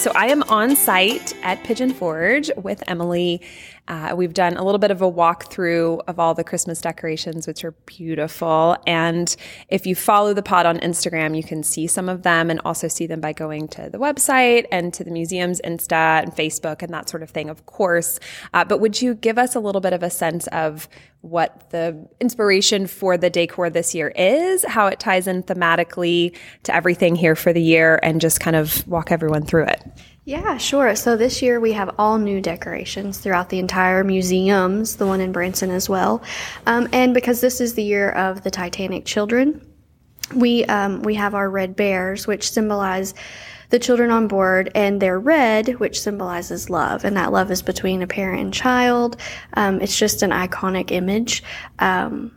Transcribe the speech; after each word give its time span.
So 0.00 0.10
I 0.14 0.28
am 0.28 0.42
on 0.44 0.76
site 0.76 1.34
at 1.42 1.62
Pigeon 1.62 1.92
Forge 1.92 2.50
with 2.56 2.82
Emily. 2.88 3.42
Uh, 3.90 4.14
we've 4.14 4.34
done 4.34 4.56
a 4.56 4.62
little 4.62 4.78
bit 4.78 4.92
of 4.92 5.02
a 5.02 5.10
walkthrough 5.10 6.00
of 6.06 6.20
all 6.20 6.32
the 6.32 6.44
Christmas 6.44 6.80
decorations, 6.80 7.48
which 7.48 7.64
are 7.64 7.72
beautiful. 7.86 8.76
And 8.86 9.34
if 9.68 9.84
you 9.84 9.96
follow 9.96 10.32
the 10.32 10.44
pod 10.44 10.64
on 10.64 10.78
Instagram, 10.78 11.36
you 11.36 11.42
can 11.42 11.64
see 11.64 11.88
some 11.88 12.08
of 12.08 12.22
them 12.22 12.50
and 12.50 12.60
also 12.64 12.86
see 12.86 13.08
them 13.08 13.20
by 13.20 13.32
going 13.32 13.66
to 13.66 13.90
the 13.90 13.98
website 13.98 14.66
and 14.70 14.94
to 14.94 15.02
the 15.02 15.10
museum's 15.10 15.60
Insta 15.62 16.22
and 16.22 16.30
Facebook 16.30 16.82
and 16.82 16.94
that 16.94 17.08
sort 17.08 17.24
of 17.24 17.30
thing, 17.30 17.50
of 17.50 17.66
course. 17.66 18.20
Uh, 18.54 18.64
but 18.64 18.78
would 18.78 19.02
you 19.02 19.12
give 19.12 19.38
us 19.38 19.56
a 19.56 19.60
little 19.60 19.80
bit 19.80 19.92
of 19.92 20.04
a 20.04 20.10
sense 20.10 20.46
of 20.52 20.88
what 21.22 21.70
the 21.70 22.08
inspiration 22.20 22.86
for 22.86 23.16
the 23.16 23.28
decor 23.28 23.70
this 23.70 23.92
year 23.92 24.12
is, 24.14 24.64
how 24.66 24.86
it 24.86 25.00
ties 25.00 25.26
in 25.26 25.42
thematically 25.42 26.36
to 26.62 26.72
everything 26.72 27.16
here 27.16 27.34
for 27.34 27.52
the 27.52 27.60
year, 27.60 27.98
and 28.04 28.20
just 28.20 28.38
kind 28.38 28.54
of 28.54 28.86
walk 28.86 29.10
everyone 29.10 29.44
through 29.44 29.64
it. 29.64 29.82
Yeah, 30.30 30.58
sure. 30.58 30.94
So 30.94 31.16
this 31.16 31.42
year 31.42 31.58
we 31.58 31.72
have 31.72 31.92
all 31.98 32.16
new 32.16 32.40
decorations 32.40 33.18
throughout 33.18 33.48
the 33.48 33.58
entire 33.58 34.04
museums, 34.04 34.94
the 34.94 35.04
one 35.04 35.20
in 35.20 35.32
Branson 35.32 35.72
as 35.72 35.88
well. 35.88 36.22
Um, 36.68 36.88
and 36.92 37.12
because 37.12 37.40
this 37.40 37.60
is 37.60 37.74
the 37.74 37.82
year 37.82 38.10
of 38.10 38.44
the 38.44 38.50
Titanic 38.52 39.04
children, 39.04 39.60
we 40.32 40.64
um, 40.66 41.02
we 41.02 41.16
have 41.16 41.34
our 41.34 41.50
red 41.50 41.74
bears, 41.74 42.28
which 42.28 42.48
symbolize 42.48 43.12
the 43.70 43.80
children 43.80 44.12
on 44.12 44.28
board, 44.28 44.70
and 44.76 45.02
they're 45.02 45.18
red, 45.18 45.80
which 45.80 46.00
symbolizes 46.00 46.70
love, 46.70 47.04
and 47.04 47.16
that 47.16 47.32
love 47.32 47.50
is 47.50 47.60
between 47.60 48.00
a 48.00 48.06
parent 48.06 48.40
and 48.40 48.54
child. 48.54 49.16
Um, 49.54 49.80
it's 49.80 49.98
just 49.98 50.22
an 50.22 50.30
iconic 50.30 50.92
image. 50.92 51.42
Um, 51.80 52.30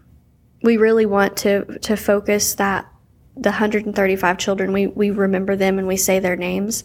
we 0.63 0.77
really 0.77 1.05
want 1.05 1.37
to 1.37 1.77
to 1.81 1.95
focus 1.95 2.55
that 2.55 2.87
the 3.35 3.49
135 3.49 4.39
children 4.39 4.73
we 4.73 4.87
we 4.87 5.11
remember 5.11 5.55
them 5.55 5.77
and 5.77 5.87
we 5.87 5.97
say 5.97 6.17
their 6.17 6.35
names. 6.35 6.83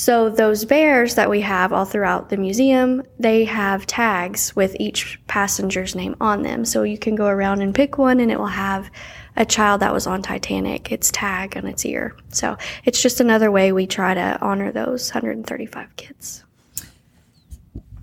So 0.00 0.30
those 0.30 0.64
bears 0.64 1.16
that 1.16 1.28
we 1.28 1.42
have 1.42 1.74
all 1.74 1.84
throughout 1.84 2.30
the 2.30 2.38
museum, 2.38 3.02
they 3.18 3.44
have 3.44 3.86
tags 3.86 4.56
with 4.56 4.74
each 4.80 5.20
passenger's 5.26 5.94
name 5.94 6.16
on 6.22 6.40
them. 6.40 6.64
So 6.64 6.84
you 6.84 6.96
can 6.96 7.16
go 7.16 7.26
around 7.26 7.60
and 7.60 7.74
pick 7.74 7.98
one 7.98 8.18
and 8.18 8.32
it 8.32 8.38
will 8.38 8.46
have 8.46 8.90
a 9.36 9.44
child 9.44 9.82
that 9.82 9.92
was 9.92 10.06
on 10.06 10.22
Titanic, 10.22 10.90
its 10.90 11.10
tag 11.10 11.54
on 11.54 11.66
its 11.66 11.84
ear. 11.84 12.16
So 12.30 12.56
it's 12.86 13.02
just 13.02 13.20
another 13.20 13.50
way 13.50 13.72
we 13.72 13.86
try 13.86 14.14
to 14.14 14.38
honor 14.40 14.72
those 14.72 15.10
135 15.10 15.94
kids. 15.96 16.44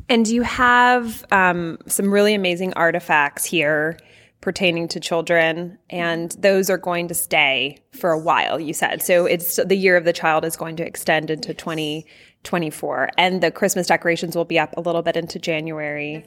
And 0.08 0.28
you 0.28 0.44
have 0.44 1.26
um, 1.32 1.80
some 1.88 2.14
really 2.14 2.36
amazing 2.36 2.74
artifacts 2.76 3.44
here 3.44 3.98
pertaining 4.42 4.88
to 4.90 5.00
children, 5.00 5.78
and 5.90 6.32
those 6.40 6.70
are 6.70 6.78
going 6.78 7.08
to 7.08 7.14
stay 7.14 7.78
for 7.92 8.12
a 8.12 8.20
while, 8.20 8.60
you 8.60 8.74
said. 8.74 9.02
So 9.02 9.26
it's 9.26 9.58
the 9.58 9.76
year 9.76 9.98
of 9.98 10.06
the 10.06 10.14
child 10.14 10.46
is 10.46 10.56
going 10.56 10.76
to 10.78 10.86
extend 10.86 11.30
into 11.30 11.54
2024, 11.54 13.10
and 13.18 13.42
the 13.42 13.52
Christmas 13.52 13.88
decorations 13.88 14.36
will 14.36 14.46
be 14.46 14.60
up 14.60 14.76
a 14.78 14.82
little 14.82 15.02
bit 15.02 15.18
into 15.18 15.40
January. 15.40 16.26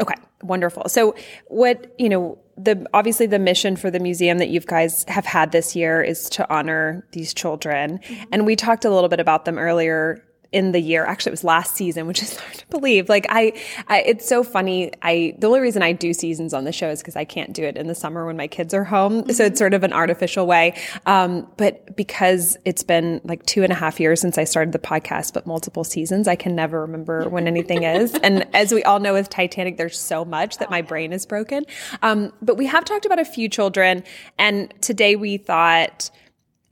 Okay, 0.00 0.14
wonderful. 0.42 0.88
So 0.88 1.14
what, 1.46 1.92
you 1.98 2.08
know, 2.08 2.38
the 2.56 2.86
obviously 2.94 3.26
the 3.26 3.40
mission 3.40 3.74
for 3.74 3.90
the 3.90 3.98
museum 3.98 4.38
that 4.38 4.48
you 4.48 4.60
guys 4.60 5.04
have 5.08 5.26
had 5.26 5.50
this 5.50 5.74
year 5.74 6.02
is 6.02 6.30
to 6.30 6.48
honor 6.54 7.04
these 7.12 7.34
children. 7.34 7.98
Mm-hmm. 7.98 8.24
And 8.32 8.46
we 8.46 8.54
talked 8.54 8.84
a 8.84 8.90
little 8.90 9.08
bit 9.08 9.18
about 9.18 9.44
them 9.44 9.58
earlier 9.58 10.24
in 10.54 10.70
the 10.70 10.80
year. 10.80 11.04
Actually, 11.04 11.30
it 11.30 11.32
was 11.32 11.44
last 11.44 11.74
season, 11.74 12.06
which 12.06 12.22
is 12.22 12.36
hard 12.38 12.54
to 12.54 12.66
believe. 12.68 13.08
Like 13.08 13.26
I, 13.28 13.60
I 13.88 14.02
it's 14.02 14.26
so 14.26 14.44
funny. 14.44 14.92
I 15.02 15.34
the 15.38 15.48
only 15.48 15.60
reason 15.60 15.82
I 15.82 15.92
do 15.92 16.14
seasons 16.14 16.54
on 16.54 16.64
the 16.64 16.72
show 16.72 16.88
is 16.90 17.00
because 17.00 17.16
I 17.16 17.24
can't 17.24 17.52
do 17.52 17.64
it 17.64 17.76
in 17.76 17.88
the 17.88 17.94
summer 17.94 18.24
when 18.24 18.36
my 18.36 18.46
kids 18.46 18.72
are 18.72 18.84
home. 18.84 19.22
Mm-hmm. 19.22 19.32
So 19.32 19.44
it's 19.44 19.58
sort 19.58 19.74
of 19.74 19.82
an 19.82 19.92
artificial 19.92 20.46
way. 20.46 20.76
Um, 21.06 21.48
but 21.56 21.96
because 21.96 22.56
it's 22.64 22.84
been 22.84 23.20
like 23.24 23.44
two 23.46 23.64
and 23.64 23.72
a 23.72 23.76
half 23.76 23.98
years 23.98 24.20
since 24.20 24.38
I 24.38 24.44
started 24.44 24.72
the 24.72 24.78
podcast, 24.78 25.34
but 25.34 25.46
multiple 25.46 25.82
seasons, 25.82 26.28
I 26.28 26.36
can 26.36 26.54
never 26.54 26.80
remember 26.82 27.28
when 27.28 27.46
anything 27.46 27.82
is. 27.82 28.14
And 28.24 28.46
as 28.54 28.72
we 28.72 28.82
all 28.84 29.00
know 29.00 29.12
with 29.12 29.28
Titanic, 29.28 29.76
there's 29.76 29.98
so 29.98 30.24
much 30.24 30.56
that 30.56 30.70
my 30.70 30.80
brain 30.80 31.12
is 31.12 31.26
broken. 31.26 31.66
Um, 32.00 32.32
but 32.40 32.56
we 32.56 32.64
have 32.66 32.86
talked 32.86 33.04
about 33.04 33.18
a 33.18 33.24
few 33.24 33.50
children, 33.50 34.02
and 34.38 34.72
today 34.80 35.14
we 35.14 35.36
thought 35.36 36.10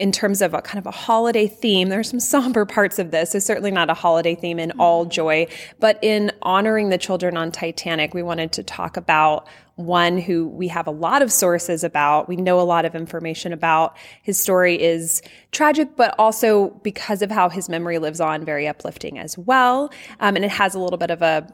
in 0.03 0.11
terms 0.11 0.43
of 0.43 0.53
a 0.53 0.61
kind 0.61 0.81
of 0.81 0.87
a 0.87 0.91
holiday 0.91 1.47
theme, 1.47 1.89
There 1.89 2.01
are 2.01 2.03
some 2.03 2.19
somber 2.19 2.67
parts 2.67 2.99
of 2.99 3.13
this. 3.13 3.37
It's 3.37 3.47
certainly 3.47 3.71
not 3.71 3.89
a 3.89 3.95
holiday 3.95 4.35
theme 4.35 4.59
in 4.59 4.73
all 4.73 5.05
joy, 5.05 5.47
but 5.79 5.97
in 6.03 6.33
honoring 6.43 6.89
the 6.89 6.99
children 6.99 7.37
on 7.37 7.53
Titanic, 7.53 8.13
we 8.13 8.21
wanted 8.21 8.51
to 8.55 8.65
talk 8.65 8.97
about 8.97 9.47
one 9.77 10.19
who 10.19 10.49
we 10.49 10.67
have 10.67 10.89
a 10.89 10.91
lot 10.91 11.23
of 11.23 11.31
sources 11.31 11.85
about. 11.85 12.29
We 12.29 12.35
know 12.35 12.59
a 12.59 12.63
lot 12.63 12.85
of 12.85 12.97
information 12.97 13.53
about. 13.53 13.97
His 14.25 14.41
story 14.41 14.75
is 14.83 15.23
tragic, 15.53 15.95
but 15.95 16.17
also 16.19 16.71
because 16.83 17.23
of 17.23 17.31
how 17.31 17.49
his 17.49 17.69
memory 17.69 18.01
lives 18.01 18.21
on, 18.21 18.45
very 18.45 18.67
uplifting 18.67 19.21
as 19.21 19.39
well. 19.39 19.93
Um, 20.19 20.35
and 20.35 20.45
it 20.45 20.51
has 20.51 20.75
a 20.75 20.81
little 20.81 20.99
bit 20.99 21.13
of 21.13 21.23
a 21.23 21.47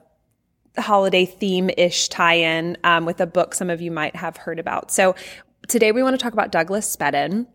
holiday 0.79 1.27
theme 1.27 1.69
ish 1.77 2.09
tie 2.09 2.33
in 2.33 2.79
um, 2.83 3.05
with 3.05 3.21
a 3.21 3.27
book 3.27 3.53
some 3.53 3.69
of 3.69 3.83
you 3.83 3.91
might 3.91 4.17
have 4.17 4.39
heard 4.39 4.59
about. 4.59 4.91
So 4.91 5.15
today 5.67 5.93
we 5.93 6.03
want 6.03 6.19
to 6.19 6.23
talk 6.23 6.33
about 6.33 6.51
Douglas 6.51 6.97
Spedden. 6.97 7.47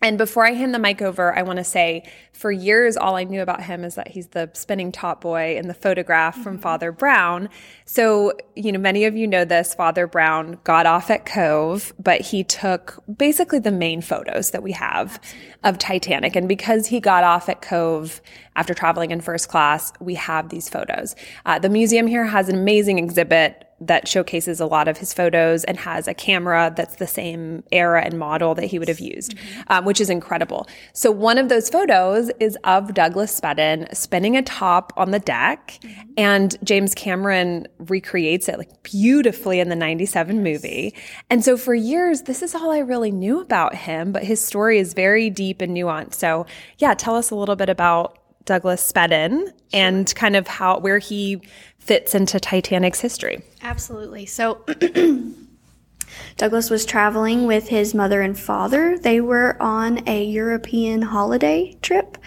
And 0.00 0.16
before 0.16 0.46
I 0.46 0.52
hand 0.52 0.72
the 0.72 0.78
mic 0.78 1.02
over, 1.02 1.36
I 1.36 1.42
want 1.42 1.56
to 1.56 1.64
say 1.64 2.08
for 2.32 2.52
years, 2.52 2.96
all 2.96 3.16
I 3.16 3.24
knew 3.24 3.42
about 3.42 3.64
him 3.64 3.82
is 3.82 3.96
that 3.96 4.08
he's 4.08 4.28
the 4.28 4.48
spinning 4.52 4.92
top 4.92 5.20
boy 5.20 5.56
in 5.56 5.66
the 5.66 5.74
photograph 5.74 6.34
mm-hmm. 6.34 6.44
from 6.44 6.58
Father 6.58 6.92
Brown. 6.92 7.48
So, 7.84 8.32
you 8.54 8.70
know, 8.70 8.78
many 8.78 9.06
of 9.06 9.16
you 9.16 9.26
know 9.26 9.44
this. 9.44 9.74
Father 9.74 10.06
Brown 10.06 10.58
got 10.62 10.86
off 10.86 11.10
at 11.10 11.26
Cobh, 11.26 11.92
but 11.98 12.20
he 12.20 12.44
took 12.44 13.02
basically 13.16 13.58
the 13.58 13.72
main 13.72 14.00
photos 14.00 14.52
that 14.52 14.62
we 14.62 14.72
have 14.72 15.20
of 15.64 15.78
Titanic. 15.78 16.36
And 16.36 16.48
because 16.48 16.86
he 16.86 17.00
got 17.00 17.24
off 17.24 17.48
at 17.48 17.60
Cobh 17.60 18.20
after 18.54 18.74
traveling 18.74 19.10
in 19.10 19.20
first 19.20 19.48
class, 19.48 19.92
we 20.00 20.14
have 20.14 20.48
these 20.48 20.68
photos. 20.68 21.16
Uh, 21.44 21.58
the 21.58 21.68
museum 21.68 22.06
here 22.06 22.24
has 22.24 22.48
an 22.48 22.54
amazing 22.54 22.98
exhibit 22.98 23.67
that 23.80 24.08
showcases 24.08 24.60
a 24.60 24.66
lot 24.66 24.88
of 24.88 24.98
his 24.98 25.14
photos 25.14 25.64
and 25.64 25.78
has 25.78 26.08
a 26.08 26.14
camera 26.14 26.72
that's 26.76 26.96
the 26.96 27.06
same 27.06 27.62
era 27.70 28.02
and 28.02 28.18
model 28.18 28.54
that 28.54 28.64
he 28.64 28.78
would 28.78 28.88
have 28.88 28.98
used, 28.98 29.36
mm-hmm. 29.36 29.60
um, 29.68 29.84
which 29.84 30.00
is 30.00 30.10
incredible. 30.10 30.66
So 30.92 31.10
one 31.10 31.38
of 31.38 31.48
those 31.48 31.68
photos 31.70 32.30
is 32.40 32.58
of 32.64 32.94
Douglas 32.94 33.38
Spedden 33.38 33.94
spinning 33.94 34.36
a 34.36 34.42
top 34.42 34.92
on 34.96 35.12
the 35.12 35.20
deck, 35.20 35.78
mm-hmm. 35.82 36.10
and 36.16 36.56
James 36.64 36.94
Cameron 36.94 37.68
recreates 37.78 38.48
it 38.48 38.58
like 38.58 38.82
beautifully 38.82 39.60
in 39.60 39.68
the 39.68 39.76
97 39.76 40.42
movie. 40.42 40.94
And 41.30 41.44
so 41.44 41.56
for 41.56 41.74
years, 41.74 42.22
this 42.22 42.42
is 42.42 42.54
all 42.54 42.70
I 42.70 42.78
really 42.78 43.12
knew 43.12 43.40
about 43.40 43.74
him, 43.74 44.12
but 44.12 44.24
his 44.24 44.44
story 44.44 44.78
is 44.78 44.94
very 44.94 45.30
deep 45.30 45.60
and 45.60 45.76
nuanced. 45.76 46.14
So 46.14 46.46
yeah, 46.78 46.94
tell 46.94 47.14
us 47.14 47.30
a 47.30 47.36
little 47.36 47.56
bit 47.56 47.68
about 47.68 48.18
Douglas 48.48 48.90
Spedden 48.90 49.40
sure. 49.40 49.52
and 49.74 50.12
kind 50.14 50.34
of 50.34 50.48
how 50.48 50.78
where 50.80 50.98
he 50.98 51.40
fits 51.88 52.14
into 52.14 52.38
Titanic's 52.38 53.00
history. 53.00 53.42
Absolutely. 53.62 54.26
So 54.26 54.62
Douglas 56.36 56.68
was 56.68 56.84
traveling 56.84 57.46
with 57.46 57.68
his 57.68 57.94
mother 57.94 58.20
and 58.20 58.38
father. 58.38 58.98
They 58.98 59.22
were 59.22 59.56
on 59.58 60.06
a 60.06 60.22
European 60.22 61.00
holiday 61.00 61.78
trip. 61.80 62.18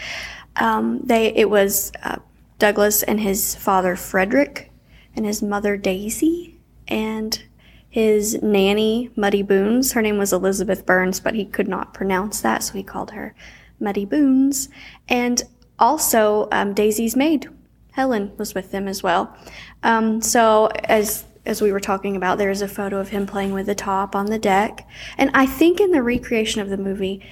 Um, 0.56 1.02
they 1.04 1.28
it 1.36 1.48
was 1.48 1.92
uh, 2.02 2.18
Douglas 2.58 3.04
and 3.04 3.20
his 3.20 3.54
father 3.54 3.96
Frederick 3.96 4.72
and 5.16 5.28
his 5.28 5.44
mother 5.44 5.78
Daisy 5.78 6.58
and 6.88 7.44
his 7.88 8.42
nanny 8.42 9.12
Muddie 9.16 9.48
Boons. 9.48 9.92
Her 9.92 10.02
name 10.02 10.18
was 10.18 10.34
Elizabeth 10.34 10.88
Burns, 10.88 11.20
but 11.20 11.36
he 11.36 11.46
could 11.46 11.68
not 11.68 11.94
pronounce 11.94 12.42
that, 12.42 12.64
so 12.64 12.74
he 12.74 12.84
called 12.84 13.12
her 13.12 13.36
Muddie 13.80 14.10
Boons. 14.10 14.70
And 15.08 15.44
also 15.78 16.48
um, 16.52 16.74
Daisy's 16.74 17.16
maid 17.16 17.48
Helen 17.92 18.32
was 18.38 18.54
with 18.54 18.72
them 18.72 18.88
as 18.88 19.04
well. 19.04 19.36
Um, 19.84 20.22
so 20.22 20.68
as 20.86 21.26
as 21.44 21.60
we 21.60 21.72
were 21.72 21.80
talking 21.80 22.16
about, 22.16 22.38
there's 22.38 22.62
a 22.62 22.68
photo 22.68 23.00
of 23.00 23.10
him 23.10 23.26
playing 23.26 23.52
with 23.52 23.66
the 23.66 23.74
top 23.74 24.16
on 24.16 24.28
the 24.28 24.38
deck, 24.38 24.88
and 25.18 25.32
I 25.34 25.46
think 25.46 25.80
in 25.80 25.92
the 25.92 26.04
recreation 26.04 26.62
of 26.62 26.70
the 26.70 26.78
movie, 26.78 27.26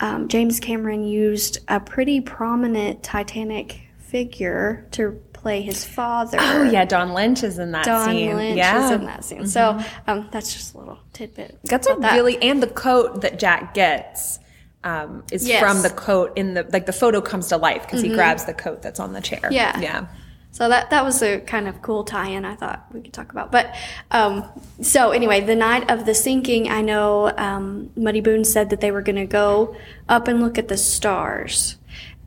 um, 0.00 0.28
James 0.28 0.60
Cameron 0.60 1.04
used 1.04 1.58
a 1.68 1.78
pretty 1.78 2.20
prominent 2.20 3.02
Titanic 3.02 3.82
figure 3.98 4.86
to 4.92 5.20
play 5.32 5.62
his 5.62 5.84
father. 5.84 6.38
Oh 6.40 6.64
yeah, 6.64 6.84
Don 6.84 7.12
Lynch 7.12 7.42
is 7.42 7.58
in 7.58 7.72
that 7.72 7.84
Don 7.84 8.08
scene. 8.08 8.28
Don 8.28 8.36
Lynch 8.36 8.56
yeah. 8.56 8.84
is 8.84 8.90
in 8.92 9.04
that 9.04 9.24
scene. 9.24 9.38
Mm-hmm. 9.38 9.46
So 9.46 9.80
um, 10.06 10.28
that's 10.30 10.52
just 10.52 10.74
a 10.74 10.78
little 10.78 10.98
tidbit. 11.12 11.58
That's 11.64 11.88
a 11.88 11.94
that. 11.96 12.14
really 12.14 12.40
and 12.42 12.62
the 12.62 12.66
coat 12.66 13.22
that 13.22 13.38
Jack 13.38 13.74
gets 13.74 14.38
um, 14.84 15.24
is 15.30 15.46
yes. 15.46 15.60
from 15.60 15.82
the 15.82 15.90
coat 15.90 16.32
in 16.36 16.54
the 16.54 16.66
like 16.72 16.86
the 16.86 16.92
photo 16.92 17.20
comes 17.20 17.48
to 17.48 17.56
life 17.56 17.82
because 17.82 18.00
mm-hmm. 18.00 18.10
he 18.10 18.16
grabs 18.16 18.44
the 18.44 18.54
coat 18.54 18.82
that's 18.82 19.00
on 19.00 19.12
the 19.12 19.20
chair. 19.20 19.48
Yeah, 19.50 19.78
yeah. 19.80 20.06
So 20.52 20.68
that 20.68 20.90
that 20.90 21.04
was 21.04 21.22
a 21.22 21.40
kind 21.40 21.68
of 21.68 21.80
cool 21.80 22.02
tie-in 22.02 22.44
I 22.44 22.56
thought 22.56 22.86
we 22.92 23.00
could 23.02 23.12
talk 23.12 23.30
about. 23.30 23.52
But 23.52 23.74
um, 24.10 24.44
so 24.80 25.10
anyway, 25.10 25.40
the 25.40 25.54
night 25.54 25.90
of 25.90 26.06
the 26.06 26.14
sinking, 26.14 26.68
I 26.68 26.80
know 26.80 27.32
um, 27.36 27.90
Muddie 27.96 28.22
Boone 28.22 28.44
said 28.44 28.70
that 28.70 28.80
they 28.80 28.90
were 28.90 29.02
going 29.02 29.16
to 29.16 29.26
go 29.26 29.76
up 30.08 30.28
and 30.28 30.40
look 30.40 30.58
at 30.58 30.68
the 30.68 30.76
stars. 30.76 31.76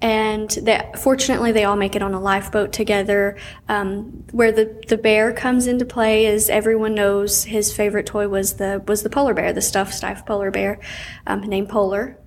And 0.01 0.49
that 0.63 0.99
fortunately, 0.99 1.53
they 1.53 1.63
all 1.63 1.77
make 1.77 1.95
it 1.95 2.03
on 2.03 2.13
a 2.13 2.19
lifeboat 2.19 2.73
together. 2.73 3.37
Um, 3.69 4.25
where 4.31 4.51
the, 4.51 4.83
the 4.89 4.97
bear 4.97 5.31
comes 5.31 5.65
into 5.65 5.85
play 5.85 6.25
is 6.25 6.49
everyone 6.49 6.93
knows 6.93 7.45
his 7.45 7.73
favorite 7.73 8.05
toy 8.05 8.27
was 8.27 8.53
the 8.53 8.83
was 8.87 9.03
the 9.03 9.09
polar 9.09 9.33
bear, 9.33 9.53
the 9.53 9.61
stuffed 9.61 9.93
stiff 9.93 10.25
polar 10.25 10.51
bear, 10.51 10.79
um, 11.25 11.41
named 11.41 11.69
Polar. 11.69 12.17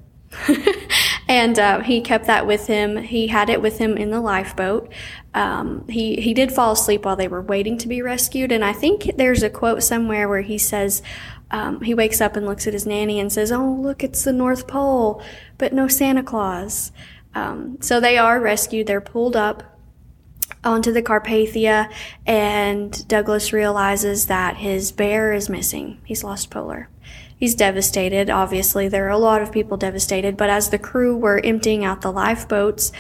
and 1.29 1.59
uh, 1.59 1.81
he 1.81 2.01
kept 2.01 2.27
that 2.27 2.47
with 2.47 2.67
him. 2.67 2.97
He 2.97 3.29
had 3.29 3.51
it 3.51 3.61
with 3.61 3.79
him 3.79 3.97
in 3.97 4.11
the 4.11 4.21
lifeboat. 4.21 4.93
Um, 5.35 5.87
he 5.89 6.17
he 6.17 6.35
did 6.35 6.53
fall 6.53 6.73
asleep 6.73 7.05
while 7.05 7.17
they 7.17 7.29
were 7.29 7.43
waiting 7.43 7.79
to 7.79 7.89
be 7.89 8.03
rescued, 8.03 8.53
and 8.53 8.65
I 8.65 8.73
think 8.73 9.17
there's 9.17 9.43
a 9.43 9.51
quote 9.51 9.83
somewhere 9.83 10.29
where 10.29 10.43
he 10.43 10.59
says. 10.59 11.03
Um, 11.49 11.81
he 11.83 11.95
wakes 11.95 12.21
up 12.21 12.35
and 12.35 12.45
looks 12.45 12.67
at 12.67 12.73
his 12.73 12.87
nanny 12.87 13.21
and 13.21 13.33
says, 13.33 13.53
"Oh, 13.53 13.71
look, 13.71 14.03
it's 14.03 14.25
the 14.25 14.33
North 14.33 14.67
Pole, 14.67 15.23
but 15.59 15.73
no 15.73 15.87
Santa 15.87 16.25
Claus." 16.25 16.91
Um, 17.37 17.79
so 17.81 18.01
they 18.01 18.19
are 18.19 18.41
rescued. 18.41 18.89
They're 18.89 19.01
pulled 19.01 19.37
up 19.37 19.63
onto 20.65 20.91
the 20.91 21.03
Carpathia, 21.03 21.89
and 22.27 23.07
Douglas 23.07 23.53
realizes 23.53 24.27
that 24.27 24.57
his 24.57 24.91
bear 24.91 25.33
is 25.33 25.49
missing. 25.49 26.01
He's 26.05 26.25
lost 26.25 26.51
Polar. 26.51 26.89
He's 27.37 27.55
devastated. 27.55 28.31
Obviously, 28.31 28.89
there 28.89 29.07
are 29.07 29.11
a 29.11 29.19
lot 29.19 29.43
of 29.43 29.53
people 29.53 29.77
devastated, 29.77 30.37
but 30.37 30.49
as 30.49 30.71
the 30.71 30.79
crew 30.79 31.17
were 31.17 31.39
emptying 31.39 31.85
out 31.85 32.01
the 32.01 32.11
lifeboats, 32.11 32.93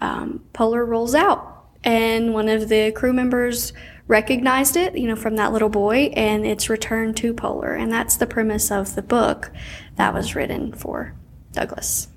um, 0.00 0.44
Polar 0.52 0.84
rolls 0.84 1.14
out, 1.14 1.66
and 1.84 2.34
one 2.34 2.48
of 2.48 2.68
the 2.68 2.92
crew 2.92 3.12
members 3.12 3.72
recognized 4.06 4.76
it, 4.76 4.98
you 4.98 5.06
know, 5.06 5.16
from 5.16 5.36
that 5.36 5.52
little 5.52 5.68
boy, 5.68 6.12
and 6.14 6.44
it's 6.44 6.68
returned 6.68 7.16
to 7.18 7.32
Polar. 7.32 7.72
And 7.74 7.92
that's 7.92 8.16
the 8.16 8.26
premise 8.26 8.70
of 8.70 8.94
the 8.94 9.02
book 9.02 9.50
that 9.96 10.12
was 10.12 10.34
written 10.34 10.72
for 10.72 11.14
Douglas. 11.52 12.08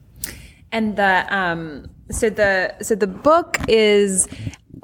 And 0.72 0.98
the 0.98 1.26
um, 1.30 1.90
so 2.12 2.30
the 2.30 2.76
so 2.82 2.96
the 2.96 3.08
book 3.08 3.58
is 3.68 4.28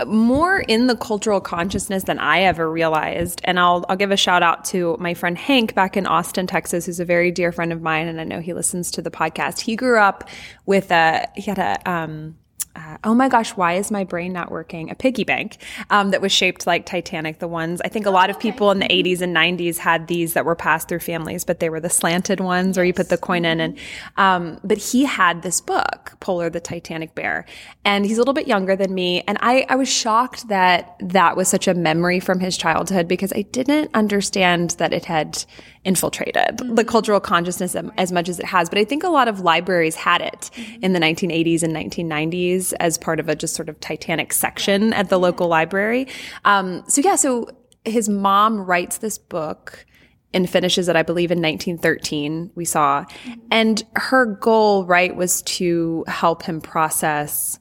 more 0.05 0.59
in 0.59 0.87
the 0.87 0.95
cultural 0.95 1.41
consciousness 1.41 2.03
than 2.03 2.19
I 2.19 2.41
ever 2.41 2.71
realized. 2.71 3.41
And 3.43 3.59
I'll 3.59 3.85
I'll 3.89 3.95
give 3.95 4.11
a 4.11 4.17
shout 4.17 4.43
out 4.43 4.65
to 4.65 4.97
my 4.99 5.13
friend 5.13 5.37
Hank 5.37 5.75
back 5.75 5.97
in 5.97 6.05
Austin, 6.05 6.47
Texas, 6.47 6.85
who's 6.85 6.99
a 6.99 7.05
very 7.05 7.31
dear 7.31 7.51
friend 7.51 7.71
of 7.71 7.81
mine, 7.81 8.07
and 8.07 8.19
I 8.19 8.23
know 8.23 8.39
he 8.39 8.53
listens 8.53 8.91
to 8.91 9.01
the 9.01 9.11
podcast. 9.11 9.61
He 9.61 9.75
grew 9.75 9.99
up 9.99 10.29
with 10.65 10.91
a 10.91 11.27
he 11.35 11.43
had 11.43 11.59
a 11.59 11.89
um 11.89 12.37
uh, 12.75 12.97
oh 13.03 13.13
my 13.13 13.29
gosh, 13.29 13.51
why 13.51 13.73
is 13.73 13.91
my 13.91 14.03
brain 14.03 14.33
not 14.33 14.49
working? 14.49 14.89
A 14.89 14.95
piggy 14.95 15.23
bank 15.23 15.57
um, 15.91 16.09
that 16.09 16.21
was 16.21 16.31
shaped 16.31 16.65
like 16.65 16.87
Titanic. 16.87 17.37
The 17.37 17.47
ones 17.47 17.81
I 17.85 17.87
think 17.87 18.07
a 18.07 18.11
lot 18.11 18.31
of 18.31 18.39
people 18.39 18.71
in 18.71 18.79
the 18.79 18.87
80s 18.87 19.21
and 19.21 19.35
90s 19.35 19.77
had 19.77 20.07
these 20.07 20.33
that 20.33 20.43
were 20.43 20.55
passed 20.55 20.89
through 20.89 20.99
families, 20.99 21.45
but 21.45 21.59
they 21.59 21.69
were 21.69 21.79
the 21.79 21.89
slanted 21.89 22.39
ones 22.39 22.75
where 22.75 22.85
you 22.85 22.93
put 22.93 23.09
the 23.09 23.17
coin 23.17 23.45
in. 23.45 23.59
And 23.59 23.77
um, 24.17 24.59
but 24.63 24.79
he 24.79 25.05
had 25.05 25.43
this 25.43 25.61
book, 25.61 26.13
Polar 26.19 26.49
the 26.49 26.59
Titanic 26.59 27.13
Bear, 27.13 27.45
and 27.85 28.05
he's 28.05 28.17
a 28.17 28.21
little 28.21 28.33
bit 28.33 28.47
younger 28.47 28.75
than 28.75 28.93
me. 28.93 29.23
And 29.27 29.37
I, 29.41 29.67
I 29.69 29.75
was 29.75 29.89
shocked 29.89 30.47
that 30.47 30.95
that 30.99 31.37
was 31.37 31.47
such 31.47 31.67
a 31.67 31.75
memory 31.75 32.19
from 32.19 32.39
his 32.39 32.57
childhood 32.57 33.07
because 33.07 33.31
I 33.33 33.43
didn't 33.43 33.91
understand 33.93 34.71
that 34.71 34.93
it 34.93 35.05
had 35.05 35.45
infiltrated 35.85 36.57
mm-hmm. 36.57 36.75
the 36.75 36.83
cultural 36.83 37.19
consciousness 37.19 37.75
as 37.97 38.11
much 38.11 38.29
as 38.29 38.39
it 38.39 38.45
has. 38.45 38.69
But 38.69 38.79
I 38.79 38.85
think 38.85 39.03
a 39.03 39.09
lot 39.09 39.27
of 39.27 39.41
libraries 39.41 39.95
had 39.95 40.21
it 40.21 40.49
mm-hmm. 40.53 40.83
in 40.83 40.93
the 40.93 40.99
1980s 40.99 41.63
and 41.63 41.75
1990s 41.75 42.73
as 42.79 42.97
part 42.97 43.19
of 43.19 43.29
a 43.29 43.35
just 43.35 43.55
sort 43.55 43.69
of 43.69 43.79
Titanic 43.79 44.33
section 44.33 44.93
at 44.93 45.09
the 45.09 45.19
local 45.19 45.47
library. 45.47 46.07
Um, 46.45 46.83
so 46.87 47.01
yeah, 47.01 47.15
so 47.15 47.49
his 47.85 48.07
mom 48.07 48.61
writes 48.61 48.99
this 48.99 49.17
book 49.17 49.85
and 50.33 50.49
finishes 50.49 50.89
it, 50.89 50.95
I 50.95 51.03
believe, 51.03 51.31
in 51.31 51.39
1913, 51.39 52.51
we 52.55 52.65
saw. 52.65 53.03
Mm-hmm. 53.03 53.33
And 53.51 53.83
her 53.95 54.25
goal, 54.25 54.85
right, 54.85 55.15
was 55.15 55.43
to 55.43 56.03
help 56.07 56.41
him 56.43 56.59
process 56.59 57.59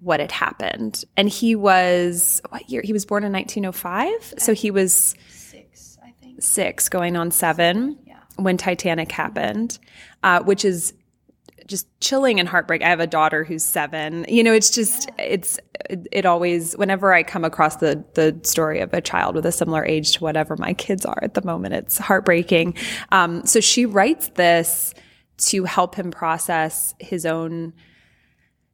what 0.00 0.20
had 0.20 0.32
happened. 0.32 1.04
And 1.16 1.28
he 1.28 1.54
was, 1.54 2.40
what 2.48 2.68
year? 2.68 2.82
He 2.82 2.92
was 2.92 3.06
born 3.06 3.24
in 3.24 3.32
1905. 3.32 4.34
So 4.38 4.54
he 4.54 4.70
was 4.70 5.14
six, 6.40 6.88
going 6.88 7.16
on 7.16 7.30
seven, 7.30 7.98
yeah. 8.06 8.20
when 8.36 8.56
Titanic 8.56 9.12
happened, 9.12 9.78
uh, 10.22 10.42
which 10.42 10.64
is 10.64 10.94
just 11.70 11.86
chilling 12.00 12.40
and 12.40 12.48
heartbreak. 12.48 12.82
I 12.82 12.88
have 12.88 13.00
a 13.00 13.06
daughter 13.06 13.44
who's 13.44 13.64
seven. 13.64 14.26
You 14.28 14.42
know, 14.42 14.52
it's 14.52 14.70
just 14.70 15.08
yeah. 15.18 15.24
it's 15.24 15.58
it, 15.88 16.06
it, 16.10 16.26
always 16.26 16.76
whenever 16.76 17.14
I 17.14 17.22
come 17.22 17.44
across 17.44 17.76
the 17.76 18.04
the 18.14 18.38
story 18.42 18.80
of 18.80 18.92
a 18.92 19.00
child 19.00 19.36
with 19.36 19.46
a 19.46 19.52
similar 19.52 19.84
age 19.84 20.12
to 20.16 20.24
whatever 20.24 20.56
my 20.56 20.74
kids 20.74 21.06
are 21.06 21.18
at 21.22 21.34
the 21.34 21.44
moment, 21.44 21.74
it's 21.74 21.96
heartbreaking. 21.96 22.74
Um, 23.12 23.46
so 23.46 23.60
she 23.60 23.86
writes 23.86 24.30
this 24.34 24.92
to 25.38 25.64
help 25.64 25.94
him 25.94 26.10
process 26.10 26.94
his 26.98 27.24
own 27.24 27.72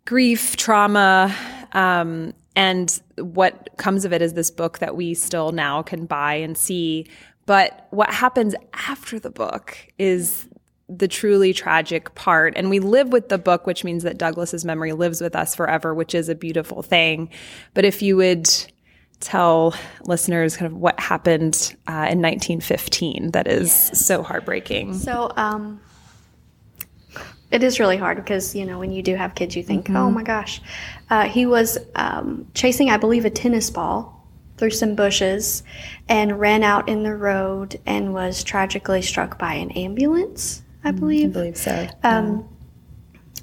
grief, 0.04 0.56
trauma, 0.56 1.34
um, 1.72 2.32
and 2.56 3.00
what 3.18 3.68
comes 3.76 4.04
of 4.04 4.12
it 4.12 4.22
is 4.22 4.32
this 4.32 4.50
book 4.50 4.78
that 4.78 4.96
we 4.96 5.14
still 5.14 5.52
now 5.52 5.82
can 5.82 6.06
buy 6.06 6.34
and 6.34 6.56
see 6.56 7.06
but 7.46 7.86
what 7.90 8.12
happens 8.12 8.54
after 8.74 9.18
the 9.18 9.30
book 9.30 9.78
is 9.98 10.48
the 10.88 11.08
truly 11.08 11.52
tragic 11.52 12.14
part. 12.14 12.54
And 12.56 12.70
we 12.70 12.78
live 12.78 13.08
with 13.08 13.28
the 13.28 13.38
book, 13.38 13.66
which 13.66 13.82
means 13.82 14.04
that 14.04 14.18
Douglas's 14.18 14.64
memory 14.64 14.92
lives 14.92 15.20
with 15.20 15.34
us 15.34 15.54
forever, 15.54 15.94
which 15.94 16.14
is 16.14 16.28
a 16.28 16.34
beautiful 16.34 16.82
thing. 16.82 17.30
But 17.74 17.84
if 17.84 18.02
you 18.02 18.16
would 18.16 18.48
tell 19.18 19.74
listeners 20.04 20.56
kind 20.56 20.70
of 20.70 20.78
what 20.78 20.98
happened 21.00 21.74
uh, 21.88 22.06
in 22.10 22.20
1915 22.20 23.30
that 23.30 23.48
is 23.48 23.68
yes. 23.68 24.06
so 24.06 24.22
heartbreaking. 24.22 24.94
So, 24.94 25.32
um, 25.36 25.80
it 27.50 27.62
is 27.62 27.78
really 27.80 27.96
hard 27.96 28.16
because, 28.16 28.54
you 28.54 28.66
know, 28.66 28.78
when 28.78 28.90
you 28.90 29.02
do 29.02 29.14
have 29.14 29.34
kids, 29.34 29.56
you 29.56 29.62
think, 29.62 29.86
mm-hmm. 29.86 29.96
oh 29.96 30.10
my 30.10 30.22
gosh. 30.22 30.60
Uh, 31.08 31.28
he 31.28 31.46
was 31.46 31.78
um, 31.94 32.46
chasing, 32.54 32.90
I 32.90 32.96
believe, 32.96 33.24
a 33.24 33.30
tennis 33.30 33.70
ball 33.70 34.15
through 34.56 34.70
some 34.70 34.94
bushes 34.94 35.62
and 36.08 36.40
ran 36.40 36.62
out 36.62 36.88
in 36.88 37.02
the 37.02 37.14
road 37.14 37.78
and 37.86 38.14
was 38.14 38.42
tragically 38.42 39.02
struck 39.02 39.38
by 39.38 39.54
an 39.54 39.70
ambulance, 39.72 40.62
I 40.82 40.92
mm, 40.92 41.00
believe. 41.00 41.30
I 41.30 41.32
believe 41.32 41.56
so. 41.56 41.88
Um, 42.02 42.48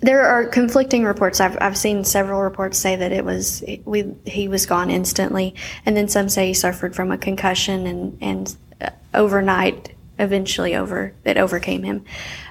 There 0.01 0.25
are 0.25 0.45
conflicting 0.45 1.05
reports. 1.05 1.39
I've, 1.39 1.57
I've 1.61 1.77
seen 1.77 2.03
several 2.03 2.41
reports 2.41 2.77
say 2.77 2.97
that 2.97 3.13
it 3.13 3.23
was 3.23 3.63
we 3.85 4.13
he 4.25 4.49
was 4.49 4.65
gone 4.65 4.89
instantly, 4.89 5.55
and 5.85 5.95
then 5.95 6.09
some 6.09 6.27
say 6.27 6.47
he 6.47 6.53
suffered 6.53 6.93
from 6.93 7.11
a 7.11 7.17
concussion 7.17 7.87
and 7.87 8.17
and 8.19 8.57
uh, 8.81 8.89
overnight 9.13 9.95
eventually 10.19 10.75
over 10.75 11.13
it 11.23 11.37
overcame 11.37 11.83
him. 11.83 12.03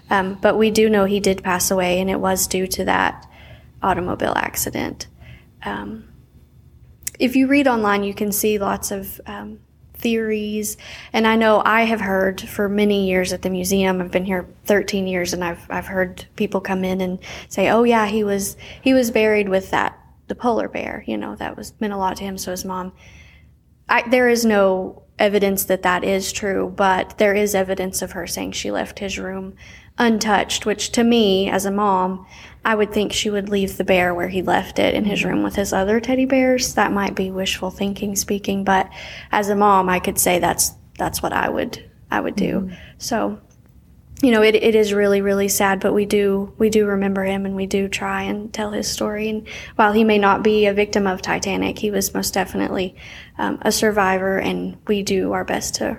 Um, 0.08 0.38
but 0.40 0.56
we 0.56 0.70
do 0.70 0.88
know 0.88 1.04
he 1.04 1.20
did 1.20 1.42
pass 1.42 1.70
away, 1.70 2.00
and 2.00 2.08
it 2.08 2.20
was 2.20 2.46
due 2.46 2.66
to 2.68 2.84
that 2.86 3.28
automobile 3.82 4.34
accident. 4.34 5.08
Um, 5.64 6.08
if 7.22 7.36
you 7.36 7.46
read 7.46 7.68
online, 7.68 8.02
you 8.02 8.12
can 8.12 8.32
see 8.32 8.58
lots 8.58 8.90
of 8.90 9.20
um, 9.26 9.60
theories. 9.94 10.76
And 11.12 11.24
I 11.24 11.36
know 11.36 11.62
I 11.64 11.82
have 11.82 12.00
heard 12.00 12.40
for 12.40 12.68
many 12.68 13.06
years 13.06 13.32
at 13.32 13.42
the 13.42 13.48
museum. 13.48 14.00
I've 14.00 14.10
been 14.10 14.24
here 14.24 14.48
13 14.64 15.06
years, 15.06 15.32
and 15.32 15.44
I've 15.44 15.64
I've 15.70 15.86
heard 15.86 16.26
people 16.34 16.60
come 16.60 16.82
in 16.82 17.00
and 17.00 17.20
say, 17.48 17.70
"Oh 17.70 17.84
yeah, 17.84 18.06
he 18.06 18.24
was 18.24 18.56
he 18.82 18.92
was 18.92 19.12
buried 19.12 19.48
with 19.48 19.70
that 19.70 19.96
the 20.26 20.34
polar 20.34 20.68
bear. 20.68 21.04
You 21.06 21.16
know 21.16 21.36
that 21.36 21.56
was 21.56 21.72
meant 21.78 21.92
a 21.92 21.96
lot 21.96 22.16
to 22.16 22.24
him. 22.24 22.36
So 22.36 22.50
his 22.50 22.64
mom." 22.64 22.92
I, 23.88 24.08
there 24.08 24.28
is 24.28 24.44
no 24.44 25.02
evidence 25.18 25.64
that 25.66 25.82
that 25.82 26.02
is 26.02 26.32
true, 26.32 26.72
but 26.74 27.18
there 27.18 27.34
is 27.34 27.54
evidence 27.54 28.02
of 28.02 28.12
her 28.12 28.26
saying 28.26 28.52
she 28.52 28.72
left 28.72 28.98
his 28.98 29.18
room 29.18 29.54
untouched, 29.98 30.66
which 30.66 30.90
to 30.92 31.04
me, 31.04 31.48
as 31.50 31.64
a 31.64 31.70
mom, 31.70 32.26
I 32.64 32.74
would 32.74 32.92
think 32.92 33.12
she 33.12 33.30
would 33.30 33.48
leave 33.48 33.76
the 33.76 33.84
bear 33.84 34.14
where 34.14 34.28
he 34.28 34.42
left 34.42 34.78
it 34.78 34.94
in 34.94 35.04
his 35.04 35.20
mm-hmm. 35.20 35.30
room 35.30 35.42
with 35.42 35.56
his 35.56 35.72
other 35.72 36.00
teddy 36.00 36.26
bears. 36.26 36.74
That 36.74 36.92
might 36.92 37.14
be 37.14 37.30
wishful 37.30 37.70
thinking 37.70 38.14
speaking, 38.14 38.64
but 38.64 38.88
as 39.32 39.48
a 39.48 39.56
mom, 39.56 39.88
I 39.88 39.98
could 39.98 40.18
say 40.18 40.38
that's 40.38 40.72
that's 40.98 41.22
what 41.22 41.32
I 41.32 41.48
would 41.48 41.90
I 42.10 42.20
would 42.20 42.36
do. 42.36 42.60
Mm-hmm. 42.60 42.74
So, 42.98 43.40
you 44.22 44.30
know, 44.30 44.42
it, 44.42 44.54
it 44.54 44.76
is 44.76 44.92
really 44.92 45.20
really 45.20 45.48
sad, 45.48 45.80
but 45.80 45.92
we 45.92 46.06
do 46.06 46.54
we 46.56 46.70
do 46.70 46.86
remember 46.86 47.24
him 47.24 47.44
and 47.46 47.56
we 47.56 47.66
do 47.66 47.88
try 47.88 48.22
and 48.22 48.52
tell 48.54 48.70
his 48.70 48.88
story. 48.88 49.28
And 49.28 49.48
while 49.74 49.92
he 49.92 50.04
may 50.04 50.18
not 50.18 50.44
be 50.44 50.66
a 50.66 50.72
victim 50.72 51.08
of 51.08 51.20
Titanic, 51.20 51.80
he 51.80 51.90
was 51.90 52.14
most 52.14 52.32
definitely 52.32 52.94
um, 53.38 53.58
a 53.62 53.72
survivor, 53.72 54.38
and 54.38 54.78
we 54.86 55.02
do 55.02 55.32
our 55.32 55.44
best 55.44 55.74
to 55.76 55.98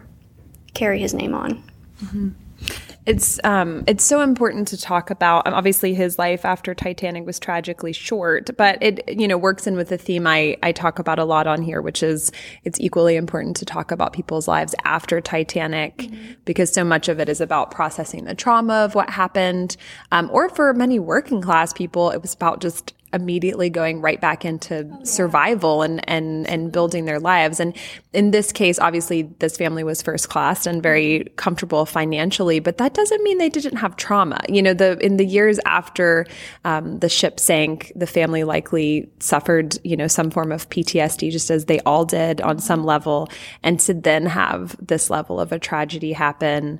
carry 0.73 0.99
his 0.99 1.13
name 1.13 1.35
on. 1.35 1.61
Mm-hmm. 2.01 2.29
It's 3.05 3.39
um, 3.43 3.83
it's 3.85 4.03
so 4.03 4.21
important 4.21 4.67
to 4.69 4.77
talk 4.79 5.09
about. 5.09 5.45
Um, 5.45 5.53
obviously, 5.53 5.93
his 5.93 6.17
life 6.17 6.45
after 6.45 6.73
Titanic 6.73 7.25
was 7.25 7.37
tragically 7.37 7.91
short, 7.91 8.55
but 8.57 8.81
it 8.81 9.03
you 9.07 9.27
know 9.27 9.37
works 9.37 9.67
in 9.67 9.75
with 9.75 9.89
the 9.89 9.97
theme 9.97 10.25
I 10.25 10.57
I 10.63 10.71
talk 10.71 10.99
about 10.99 11.19
a 11.19 11.25
lot 11.25 11.45
on 11.45 11.61
here, 11.61 11.81
which 11.81 12.01
is 12.01 12.31
it's 12.63 12.79
equally 12.79 13.15
important 13.15 13.57
to 13.57 13.65
talk 13.65 13.91
about 13.91 14.13
people's 14.13 14.47
lives 14.47 14.73
after 14.85 15.19
Titanic 15.19 15.97
mm-hmm. 15.97 16.33
because 16.45 16.71
so 16.71 16.83
much 16.83 17.09
of 17.09 17.19
it 17.19 17.27
is 17.27 17.41
about 17.41 17.71
processing 17.71 18.23
the 18.23 18.35
trauma 18.35 18.85
of 18.85 18.95
what 18.95 19.09
happened, 19.09 19.75
um, 20.11 20.29
or 20.31 20.47
for 20.49 20.73
many 20.73 20.97
working 20.97 21.41
class 21.41 21.73
people, 21.73 22.09
it 22.11 22.21
was 22.21 22.33
about 22.33 22.61
just 22.61 22.93
immediately 23.13 23.69
going 23.69 24.01
right 24.01 24.19
back 24.19 24.43
into 24.43 24.79
oh, 24.79 24.97
yeah. 24.97 25.03
survival 25.03 25.81
and, 25.81 26.07
and, 26.09 26.47
and 26.49 26.71
building 26.71 27.05
their 27.05 27.19
lives. 27.19 27.59
And 27.59 27.75
in 28.11 28.31
this 28.31 28.51
case, 28.51 28.79
obviously 28.79 29.23
this 29.39 29.55
family 29.57 29.83
was 29.83 30.01
first 30.01 30.29
class 30.29 30.65
and 30.65 30.81
very 30.81 31.19
mm-hmm. 31.19 31.35
comfortable 31.35 31.85
financially, 31.85 32.59
but 32.59 32.77
that 32.77 32.93
doesn't 32.93 33.23
mean 33.23 33.37
they 33.37 33.49
didn't 33.49 33.77
have 33.77 33.95
trauma. 33.95 34.39
You 34.49 34.61
know, 34.61 34.73
the, 34.73 34.97
in 34.99 35.17
the 35.17 35.25
years 35.25 35.59
after, 35.65 36.25
um, 36.65 36.99
the 36.99 37.09
ship 37.09 37.39
sank, 37.39 37.91
the 37.95 38.07
family 38.07 38.43
likely 38.43 39.09
suffered, 39.19 39.77
you 39.83 39.95
know, 39.95 40.07
some 40.07 40.31
form 40.31 40.51
of 40.51 40.69
PTSD, 40.69 41.31
just 41.31 41.51
as 41.51 41.65
they 41.65 41.79
all 41.81 42.05
did 42.05 42.41
on 42.41 42.59
some 42.59 42.79
mm-hmm. 42.79 42.87
level. 42.87 43.29
And 43.61 43.79
to 43.81 43.93
then 43.93 44.25
have 44.25 44.75
this 44.85 45.09
level 45.09 45.39
of 45.39 45.51
a 45.51 45.59
tragedy 45.59 46.13
happen, 46.13 46.79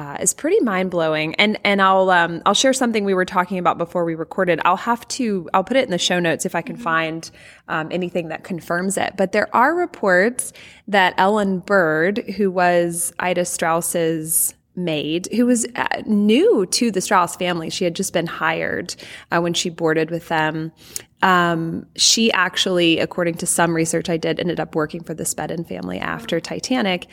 uh, 0.00 0.16
is 0.18 0.32
pretty 0.32 0.58
mind 0.60 0.90
blowing. 0.90 1.34
And 1.34 1.58
and 1.62 1.82
I'll 1.82 2.08
um, 2.08 2.40
I'll 2.46 2.54
share 2.54 2.72
something 2.72 3.04
we 3.04 3.12
were 3.12 3.26
talking 3.26 3.58
about 3.58 3.76
before 3.76 4.06
we 4.06 4.14
recorded. 4.14 4.58
I'll 4.64 4.76
have 4.76 5.06
to 5.08 5.46
I'll 5.52 5.62
put 5.62 5.76
it 5.76 5.84
in 5.84 5.90
the 5.90 5.98
show 5.98 6.18
notes 6.18 6.46
if 6.46 6.54
I 6.54 6.62
can 6.62 6.76
find 6.76 7.30
um, 7.68 7.88
anything 7.90 8.28
that 8.28 8.42
confirms 8.42 8.96
it. 8.96 9.18
But 9.18 9.32
there 9.32 9.54
are 9.54 9.74
reports 9.74 10.54
that 10.88 11.12
Ellen 11.18 11.58
Bird, 11.58 12.18
who 12.36 12.50
was 12.50 13.12
Ida 13.18 13.44
Straus's 13.44 14.54
maid 14.74 15.28
who 15.34 15.44
was 15.44 15.66
uh, 15.76 15.86
new 16.06 16.64
to 16.64 16.90
the 16.90 17.02
Straus 17.02 17.36
family. 17.36 17.68
She 17.68 17.84
had 17.84 17.94
just 17.94 18.14
been 18.14 18.26
hired 18.26 18.94
uh, 19.30 19.40
when 19.40 19.52
she 19.52 19.68
boarded 19.68 20.10
with 20.10 20.28
them. 20.28 20.72
Um, 21.20 21.84
she 21.96 22.32
actually, 22.32 23.00
according 23.00 23.34
to 23.34 23.46
some 23.46 23.76
research 23.76 24.08
I 24.08 24.16
did, 24.16 24.40
ended 24.40 24.60
up 24.60 24.74
working 24.74 25.02
for 25.02 25.12
the 25.12 25.24
Spedden 25.24 25.68
family 25.68 25.98
after 25.98 26.40
Titanic. 26.40 27.08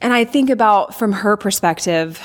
And 0.00 0.12
I 0.12 0.24
think 0.24 0.50
about 0.50 0.94
from 0.94 1.12
her 1.12 1.36
perspective, 1.36 2.20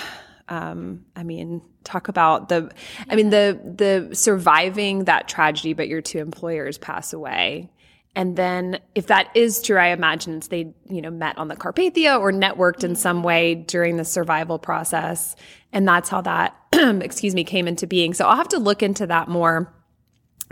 um, 0.49 1.05
I 1.15 1.23
mean, 1.23 1.61
talk 1.83 2.07
about 2.07 2.49
the, 2.49 2.71
I 3.09 3.15
mean, 3.15 3.29
the, 3.29 3.59
the 3.63 4.15
surviving 4.15 5.05
that 5.05 5.27
tragedy, 5.27 5.73
but 5.73 5.87
your 5.87 6.01
two 6.01 6.19
employers 6.19 6.77
pass 6.77 7.13
away. 7.13 7.69
And 8.13 8.35
then 8.35 8.79
if 8.93 9.07
that 9.07 9.29
is 9.35 9.61
true, 9.61 9.77
I 9.77 9.87
imagine 9.87 10.35
it's 10.35 10.47
they, 10.47 10.73
you 10.89 11.01
know, 11.01 11.09
met 11.09 11.37
on 11.37 11.47
the 11.47 11.55
Carpathia 11.55 12.19
or 12.19 12.31
networked 12.33 12.83
in 12.83 12.95
some 12.95 13.23
way 13.23 13.55
during 13.55 13.95
the 13.95 14.03
survival 14.03 14.59
process. 14.59 15.35
And 15.71 15.87
that's 15.87 16.09
how 16.09 16.19
that, 16.21 16.55
excuse 16.73 17.33
me, 17.33 17.45
came 17.45 17.69
into 17.69 17.87
being. 17.87 18.13
So 18.13 18.25
I'll 18.25 18.35
have 18.35 18.49
to 18.49 18.59
look 18.59 18.83
into 18.83 19.07
that 19.07 19.29
more. 19.29 19.73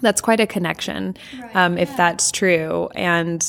That's 0.01 0.21
quite 0.21 0.39
a 0.39 0.47
connection, 0.47 1.17
right. 1.37 1.55
um, 1.57 1.77
if 1.77 1.89
yeah. 1.89 1.95
that's 1.97 2.31
true. 2.31 2.87
And, 2.95 3.43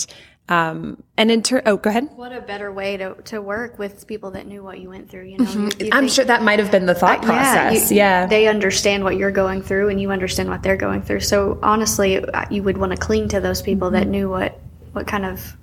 um, 0.51 1.03
and 1.17 1.31
in 1.31 1.43
turn, 1.43 1.63
oh, 1.65 1.77
go 1.77 1.89
ahead. 1.91 2.09
What 2.17 2.33
a 2.33 2.41
better 2.41 2.73
way 2.73 2.97
to, 2.97 3.15
to 3.27 3.41
work 3.41 3.79
with 3.79 4.07
people 4.07 4.33
that 4.33 4.47
knew 4.47 4.63
what 4.63 4.81
you 4.81 4.91
went 4.91 5.09
through. 5.09 5.25
You 5.25 5.39
know, 5.39 5.45
mm-hmm. 5.45 5.81
you, 5.81 5.87
you 5.87 5.91
I'm 5.93 6.09
sure 6.09 6.25
that 6.25 6.43
might 6.43 6.59
have 6.59 6.71
been 6.71 6.87
the 6.87 6.95
thought 6.95 7.21
uh, 7.21 7.27
process. 7.27 7.91
Yeah, 7.91 7.95
you, 7.95 7.97
yeah, 7.97 8.27
they 8.27 8.49
understand 8.49 9.05
what 9.05 9.17
you're 9.17 9.31
going 9.31 9.63
through, 9.63 9.89
and 9.89 10.01
you 10.01 10.11
understand 10.11 10.49
what 10.49 10.63
they're 10.63 10.77
going 10.77 11.03
through. 11.03 11.21
So 11.21 11.59
honestly, 11.63 12.19
uh, 12.19 12.45
you 12.51 12.63
would 12.65 12.77
want 12.77 12.93
to 12.93 12.99
cling 12.99 13.29
to 13.29 13.41
those 13.41 13.63
people 13.63 13.89
mm-hmm. 13.89 14.01
that 14.01 14.09
knew 14.09 14.29
what 14.29 14.61
what 14.93 15.07
kind 15.07 15.25
of 15.25 15.57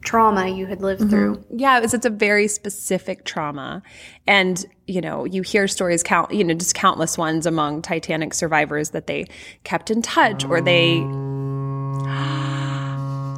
trauma 0.00 0.46
you 0.46 0.64
had 0.64 0.80
lived 0.80 1.02
mm-hmm. 1.02 1.10
through. 1.10 1.44
Yeah, 1.50 1.80
it's, 1.80 1.92
it's 1.92 2.06
a 2.06 2.10
very 2.10 2.48
specific 2.48 3.24
trauma. 3.24 3.82
And, 4.26 4.64
you 4.86 5.02
know, 5.02 5.24
you 5.24 5.42
hear 5.42 5.68
stories 5.68 6.02
count, 6.02 6.32
you 6.32 6.44
know, 6.44 6.54
just 6.54 6.74
countless 6.74 7.18
ones 7.18 7.44
among 7.44 7.82
Titanic 7.82 8.32
survivors 8.32 8.90
that 8.90 9.06
they 9.06 9.26
kept 9.64 9.90
in 9.90 10.00
touch 10.00 10.44
or 10.44 10.60
they 10.62 11.00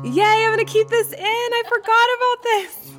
Yay, 0.03 0.23
I'm 0.23 0.55
going 0.55 0.65
to 0.65 0.73
keep 0.73 0.89
this 0.89 1.13
in. 1.13 1.21
I 1.23 1.63
forgot 1.69 2.09
about 2.17 2.43
this. 2.43 2.91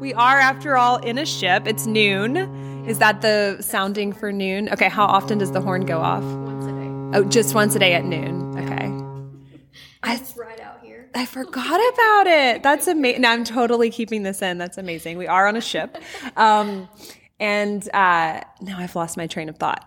We 0.00 0.14
are, 0.14 0.38
after 0.38 0.78
all, 0.78 0.96
in 0.96 1.18
a 1.18 1.26
ship. 1.26 1.66
It's 1.66 1.86
noon. 1.86 2.86
Is 2.86 2.98
that 3.00 3.20
the 3.20 3.58
sounding 3.60 4.14
for 4.14 4.32
noon? 4.32 4.70
Okay, 4.70 4.88
how 4.88 5.04
often 5.04 5.36
does 5.36 5.52
the 5.52 5.60
horn 5.60 5.84
go 5.84 6.00
off? 6.00 6.22
Once 6.22 6.64
a 6.64 6.68
day. 6.68 7.18
Oh, 7.18 7.24
just 7.28 7.54
once 7.54 7.74
a 7.76 7.78
day 7.78 7.92
at 7.92 8.06
noon. 8.06 8.56
Okay. 8.56 10.14
It's 10.14 10.34
right 10.38 10.58
out 10.60 10.80
here. 10.82 11.10
I 11.14 11.26
forgot 11.26 11.80
about 11.92 12.26
it. 12.26 12.62
That's 12.62 12.86
amazing. 12.86 13.26
I'm 13.26 13.44
totally 13.44 13.90
keeping 13.90 14.22
this 14.22 14.40
in. 14.40 14.56
That's 14.56 14.78
amazing. 14.78 15.18
We 15.18 15.26
are 15.26 15.46
on 15.46 15.54
a 15.54 15.60
ship. 15.60 15.98
Um, 16.36 16.88
and 17.38 17.86
uh, 17.92 18.40
now 18.62 18.78
I've 18.78 18.96
lost 18.96 19.18
my 19.18 19.26
train 19.26 19.50
of 19.50 19.58
thought 19.58 19.86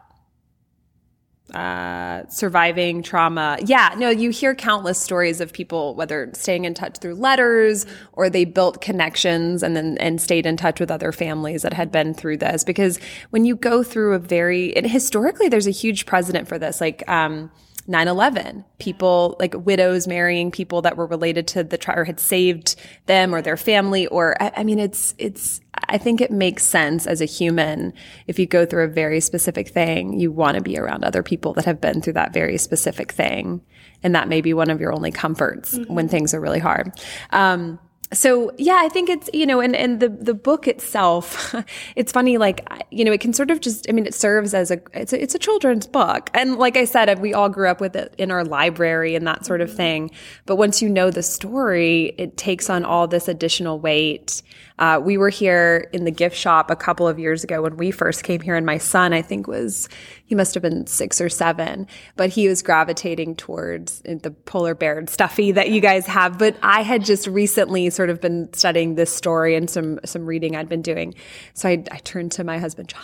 uh, 1.51 2.27
surviving 2.27 3.01
trauma. 3.01 3.57
Yeah, 3.65 3.95
no, 3.97 4.09
you 4.09 4.29
hear 4.29 4.55
countless 4.55 5.01
stories 5.01 5.41
of 5.41 5.53
people, 5.53 5.95
whether 5.95 6.29
staying 6.33 6.65
in 6.65 6.73
touch 6.73 6.97
through 6.97 7.15
letters 7.15 7.85
or 8.13 8.29
they 8.29 8.45
built 8.45 8.81
connections 8.81 9.63
and 9.63 9.75
then 9.75 9.97
and 9.99 10.21
stayed 10.21 10.45
in 10.45 10.57
touch 10.57 10.79
with 10.79 10.91
other 10.91 11.11
families 11.11 11.61
that 11.61 11.73
had 11.73 11.91
been 11.91 12.13
through 12.13 12.37
this. 12.37 12.63
Because 12.63 12.99
when 13.29 13.45
you 13.45 13.55
go 13.55 13.83
through 13.83 14.13
a 14.13 14.19
very, 14.19 14.73
historically, 14.85 15.49
there's 15.49 15.67
a 15.67 15.71
huge 15.71 16.05
precedent 16.05 16.47
for 16.47 16.59
this. 16.59 16.79
Like, 16.81 17.03
um, 17.07 17.51
9-11 17.89 18.63
people 18.77 19.35
like 19.39 19.55
widows 19.57 20.07
marrying 20.07 20.51
people 20.51 20.83
that 20.83 20.95
were 20.95 21.07
related 21.07 21.47
to 21.47 21.63
the 21.63 21.77
trial 21.77 21.99
or 21.99 22.05
had 22.05 22.19
saved 22.19 22.75
them 23.07 23.33
or 23.33 23.41
their 23.41 23.57
family 23.57 24.05
or 24.07 24.41
I, 24.41 24.51
I, 24.57 24.63
mean 24.63 24.77
it's 24.77 25.15
it's 25.17 25.59
i 25.87 25.97
think 25.97 26.21
it 26.21 26.29
makes 26.29 26.63
sense 26.63 27.07
as 27.07 27.19
a 27.19 27.25
human 27.25 27.93
if 28.27 28.37
you 28.37 28.45
go 28.45 28.65
through 28.65 28.83
a 28.83 28.87
very 28.87 29.19
specific 29.19 29.69
thing 29.69 30.19
you 30.19 30.31
want 30.31 30.55
to 30.55 30.61
be 30.61 30.77
around 30.77 31.03
other 31.03 31.23
people 31.23 31.53
that 31.53 31.65
have 31.65 31.81
been 31.81 32.01
through 32.01 32.13
that 32.13 32.33
very 32.33 32.57
specific 32.57 33.11
thing. 33.11 33.61
And 34.03 34.15
that 34.15 34.27
may 34.27 34.41
be 34.41 34.53
one 34.53 34.69
of 34.69 34.79
your 34.79 34.93
only 34.93 35.11
comforts 35.11 35.77
mm-hmm. 35.77 35.93
when 35.93 36.07
things 36.07 36.33
are 36.33 36.39
really 36.39 36.59
hard. 36.59 36.91
Um, 37.31 37.79
so 38.11 38.51
yeah, 38.57 38.79
I 38.81 38.89
think 38.89 39.07
it's, 39.07 39.29
you 39.33 39.45
know, 39.45 39.59
and, 39.59 39.75
and 39.75 39.99
the, 39.99 40.09
the 40.09 40.33
book 40.33 40.67
itself, 40.67 41.53
it's 41.95 42.11
funny, 42.11 42.37
like, 42.39 42.67
you 42.89 43.05
know, 43.05 43.11
it 43.11 43.21
can 43.21 43.33
sort 43.33 43.51
of 43.51 43.61
just, 43.61 43.87
I 43.87 43.91
mean, 43.91 44.07
it 44.07 44.15
serves 44.15 44.53
as 44.55 44.71
a, 44.71 44.81
it's 44.93 45.13
a, 45.13 45.21
it's 45.21 45.35
a 45.35 45.39
children's 45.39 45.85
book. 45.85 46.31
And 46.33 46.55
like 46.55 46.75
I 46.75 46.85
said, 46.85 47.19
we 47.19 47.33
all 47.35 47.49
grew 47.49 47.67
up 47.67 47.79
with 47.79 47.95
it 47.95 48.15
in 48.17 48.31
our 48.31 48.43
library 48.43 49.15
and 49.15 49.27
that 49.27 49.45
sort 49.45 49.61
of 49.61 49.69
mm-hmm. 49.69 49.77
thing. 49.77 50.11
But 50.47 50.55
once 50.55 50.81
you 50.81 50.89
know 50.89 51.11
the 51.11 51.21
story, 51.21 52.15
it 52.17 52.35
takes 52.35 52.69
on 52.69 52.83
all 52.83 53.07
this 53.07 53.27
additional 53.27 53.79
weight. 53.79 54.41
Uh, 54.79 54.99
we 55.03 55.17
were 55.17 55.29
here 55.29 55.87
in 55.93 56.05
the 56.05 56.11
gift 56.11 56.35
shop 56.35 56.71
a 56.71 56.75
couple 56.75 57.07
of 57.07 57.19
years 57.19 57.43
ago 57.43 57.61
when 57.61 57.77
we 57.77 57.91
first 57.91 58.23
came 58.23 58.41
here 58.41 58.55
and 58.55 58.65
my 58.65 58.77
son, 58.77 59.13
I 59.13 59.21
think 59.21 59.47
was, 59.47 59.89
he 60.25 60.33
must 60.33 60.53
have 60.53 60.63
been 60.63 60.87
six 60.87 61.21
or 61.21 61.29
seven, 61.29 61.85
but 62.15 62.29
he 62.29 62.47
was 62.47 62.63
gravitating 62.63 63.35
towards 63.35 63.99
the 64.01 64.31
polar 64.45 64.73
bear 64.73 65.05
stuffy 65.07 65.51
that 65.51 65.69
you 65.69 65.81
guys 65.81 66.07
have. 66.07 66.39
But 66.39 66.55
I 66.63 66.81
had 66.81 67.03
just 67.03 67.27
recently 67.27 67.89
sort 67.89 68.09
of 68.09 68.21
been 68.21 68.51
studying 68.53 68.95
this 68.95 69.13
story 69.13 69.55
and 69.55 69.69
some 69.69 69.99
some 70.05 70.25
reading 70.25 70.55
I'd 70.55 70.69
been 70.69 70.81
doing. 70.81 71.13
So 71.53 71.69
I, 71.69 71.83
I 71.91 71.97
turned 71.97 72.31
to 72.33 72.43
my 72.43 72.57
husband, 72.57 72.89
John. 72.89 73.03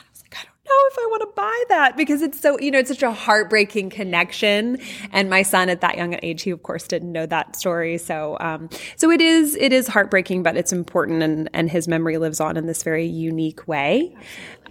Know 0.66 0.80
if 0.92 0.98
I 0.98 1.08
want 1.10 1.22
to 1.22 1.36
buy 1.36 1.64
that 1.70 1.98
because 1.98 2.22
it's 2.22 2.40
so 2.40 2.60
you 2.60 2.72
know 2.72 2.80
it's 2.80 2.90
such 2.90 3.04
a 3.04 3.12
heartbreaking 3.12 3.90
connection. 3.90 4.80
And 5.12 5.30
my 5.30 5.44
son 5.44 5.70
at 5.70 5.82
that 5.82 5.98
young 5.98 6.18
age, 6.24 6.44
he 6.44 6.52
of 6.52 6.64
course 6.64 6.88
didn't 6.88 7.12
know 7.12 7.26
that 7.26 7.56
story. 7.56 7.98
So 7.98 8.38
um, 8.40 8.70
so 8.96 9.12
it 9.12 9.22
is 9.22 9.56
it 9.56 9.72
is 9.74 9.88
heartbreaking, 9.88 10.44
but 10.44 10.58
it's 10.58 10.74
important, 10.74 11.24
and 11.24 11.50
and 11.54 11.70
his 11.70 11.88
memory 11.88 12.18
lives 12.18 12.40
on 12.40 12.58
in 12.58 12.66
this 12.66 12.84
very 12.84 13.06
unique 13.06 13.68
way. 13.68 14.16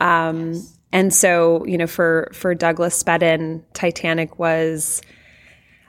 Um, 0.01 0.55
yes. 0.55 0.79
And 0.93 1.13
so 1.13 1.65
you 1.67 1.79
know 1.79 1.87
for 1.87 2.31
for 2.33 2.55
Douglas 2.55 3.03
Spedden, 3.03 3.63
Titanic 3.73 4.39
was 4.39 5.03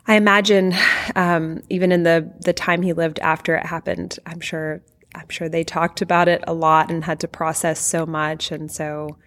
I 0.08 0.16
imagine 0.16 0.74
um, 1.16 1.62
even 1.70 1.92
in 1.92 2.04
the 2.04 2.32
the 2.42 2.54
time 2.54 2.82
he 2.82 2.94
lived 2.94 3.20
after 3.20 3.56
it 3.56 3.66
happened, 3.66 4.20
I'm 4.26 4.40
sure 4.40 4.82
I'm 5.16 5.30
sure 5.30 5.50
they 5.50 5.64
talked 5.64 6.02
about 6.02 6.28
it 6.28 6.44
a 6.46 6.54
lot 6.54 6.92
and 6.92 7.04
had 7.04 7.20
to 7.22 7.28
process 7.28 7.80
so 7.80 8.06
much, 8.06 8.52
and 8.52 8.72
so 8.72 9.18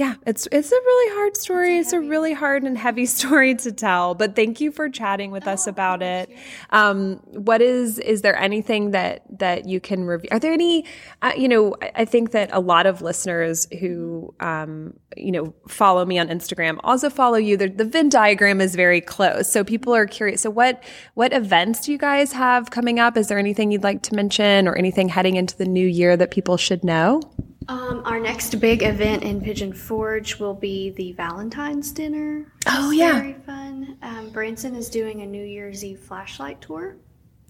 yeah, 0.00 0.14
it's 0.26 0.48
it's 0.50 0.72
a 0.72 0.74
really 0.74 1.14
hard 1.14 1.36
story. 1.36 1.76
It's 1.76 1.92
a, 1.92 1.98
it's 1.98 2.06
a, 2.06 2.08
really 2.08 2.32
hard 2.32 2.62
and 2.62 2.78
heavy 2.78 3.04
story 3.18 3.54
to 3.56 3.70
tell. 3.70 4.14
But 4.14 4.34
thank 4.34 4.58
you 4.58 4.72
for 4.72 4.88
chatting 4.88 5.30
with 5.30 5.46
oh, 5.46 5.50
us 5.50 5.66
about 5.66 6.02
it. 6.02 6.30
Um, 6.70 7.16
what 7.26 7.60
is 7.60 7.98
is 7.98 8.22
there 8.22 8.34
anything 8.34 8.92
that 8.92 9.24
that 9.38 9.68
you 9.68 9.78
can 9.78 10.04
review? 10.04 10.30
Are 10.32 10.38
there 10.38 10.54
any? 10.54 10.86
Uh, 11.20 11.32
you 11.36 11.48
know, 11.48 11.76
I, 11.82 11.92
I, 11.96 12.04
think 12.06 12.30
that 12.30 12.48
a 12.50 12.60
lot 12.60 12.86
of 12.86 13.02
listeners 13.02 13.68
who 13.78 14.34
um, 14.40 14.94
you 15.18 15.32
know 15.32 15.52
follow 15.68 16.06
me 16.06 16.18
on 16.18 16.28
Instagram 16.28 16.80
also 16.82 17.10
follow 17.10 17.36
you. 17.36 17.58
The, 17.58 17.68
the 17.68 17.84
Venn 17.84 18.08
diagram 18.08 18.62
is 18.62 18.74
very 18.74 19.02
close, 19.02 19.52
so 19.52 19.64
people 19.64 19.94
are 19.94 20.06
curious. 20.06 20.40
So 20.40 20.48
what 20.48 20.82
what 21.12 21.34
events 21.34 21.82
do 21.82 21.92
you 21.92 21.98
guys 21.98 22.32
have 22.32 22.70
coming 22.70 22.98
up? 22.98 23.18
Is 23.18 23.28
there 23.28 23.38
anything 23.38 23.70
you'd 23.70 23.82
like 23.82 24.00
to 24.04 24.14
mention 24.14 24.66
or 24.66 24.76
anything 24.76 25.10
heading 25.10 25.36
into 25.36 25.58
the 25.58 25.66
new 25.66 25.86
year 25.86 26.16
that 26.16 26.30
people 26.30 26.56
should 26.56 26.84
know? 26.84 27.20
Um, 27.68 28.02
our 28.04 28.18
next 28.18 28.58
big 28.58 28.82
event 28.82 29.22
in 29.22 29.40
Pigeon 29.40 29.72
Forge 29.72 30.38
will 30.38 30.54
be 30.54 30.90
the 30.90 31.12
Valentine's 31.12 31.92
dinner. 31.92 32.50
Oh 32.66 32.90
yeah, 32.90 33.20
very 33.20 33.34
fun. 33.34 33.96
Um, 34.02 34.30
Branson 34.30 34.74
is 34.74 34.88
doing 34.88 35.20
a 35.22 35.26
New 35.26 35.44
Year's 35.44 35.84
Eve 35.84 36.00
flashlight 36.00 36.60
tour. 36.60 36.96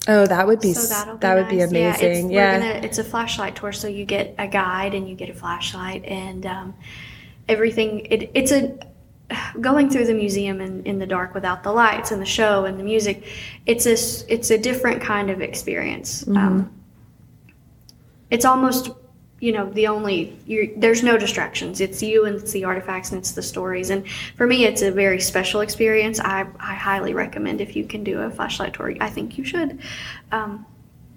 Oh, 0.08 0.26
that 0.26 0.46
would 0.46 0.60
be 0.60 0.72
so 0.72 0.86
that'll 0.86 1.14
be 1.14 1.20
that 1.20 1.34
nice. 1.36 1.42
would 1.42 1.50
be 1.50 1.60
amazing. 1.62 2.30
Yeah, 2.30 2.56
it's, 2.56 2.64
yeah. 2.64 2.74
Gonna, 2.74 2.86
it's 2.86 2.98
a 2.98 3.04
flashlight 3.04 3.56
tour, 3.56 3.72
so 3.72 3.86
you 3.86 4.04
get 4.04 4.34
a 4.38 4.48
guide 4.48 4.94
and 4.94 5.08
you 5.08 5.14
get 5.14 5.30
a 5.30 5.34
flashlight 5.34 6.04
and 6.04 6.44
um, 6.46 6.74
everything. 7.48 8.06
It, 8.06 8.30
it's 8.34 8.52
a 8.52 8.78
going 9.60 9.88
through 9.90 10.06
the 10.06 10.14
museum 10.14 10.60
in, 10.60 10.84
in 10.84 10.98
the 10.98 11.06
dark 11.06 11.34
without 11.34 11.62
the 11.62 11.72
lights 11.72 12.10
and 12.10 12.20
the 12.20 12.26
show 12.26 12.64
and 12.64 12.78
the 12.78 12.84
music. 12.84 13.26
It's 13.66 13.86
a 13.86 14.32
it's 14.32 14.50
a 14.50 14.58
different 14.58 15.02
kind 15.02 15.30
of 15.30 15.40
experience. 15.40 16.24
Mm-hmm. 16.24 16.36
Um, 16.36 16.80
it's 18.30 18.44
almost 18.44 18.90
you 19.40 19.52
know 19.52 19.68
the 19.70 19.86
only 19.86 20.36
there's 20.76 21.02
no 21.02 21.16
distractions. 21.16 21.80
It's 21.80 22.02
you 22.02 22.26
and 22.26 22.36
it's 22.36 22.52
the 22.52 22.64
artifacts 22.64 23.10
and 23.10 23.18
it's 23.18 23.32
the 23.32 23.42
stories. 23.42 23.90
And 23.90 24.06
for 24.36 24.46
me 24.46 24.66
it's 24.66 24.82
a 24.82 24.90
very 24.90 25.20
special 25.20 25.62
experience. 25.62 26.20
I, 26.20 26.46
I 26.60 26.74
highly 26.74 27.14
recommend 27.14 27.60
if 27.60 27.74
you 27.74 27.84
can 27.84 28.04
do 28.04 28.20
a 28.20 28.30
flashlight 28.30 28.74
tour. 28.74 28.94
I 29.00 29.08
think 29.08 29.38
you 29.38 29.44
should. 29.44 29.80
Um, 30.30 30.66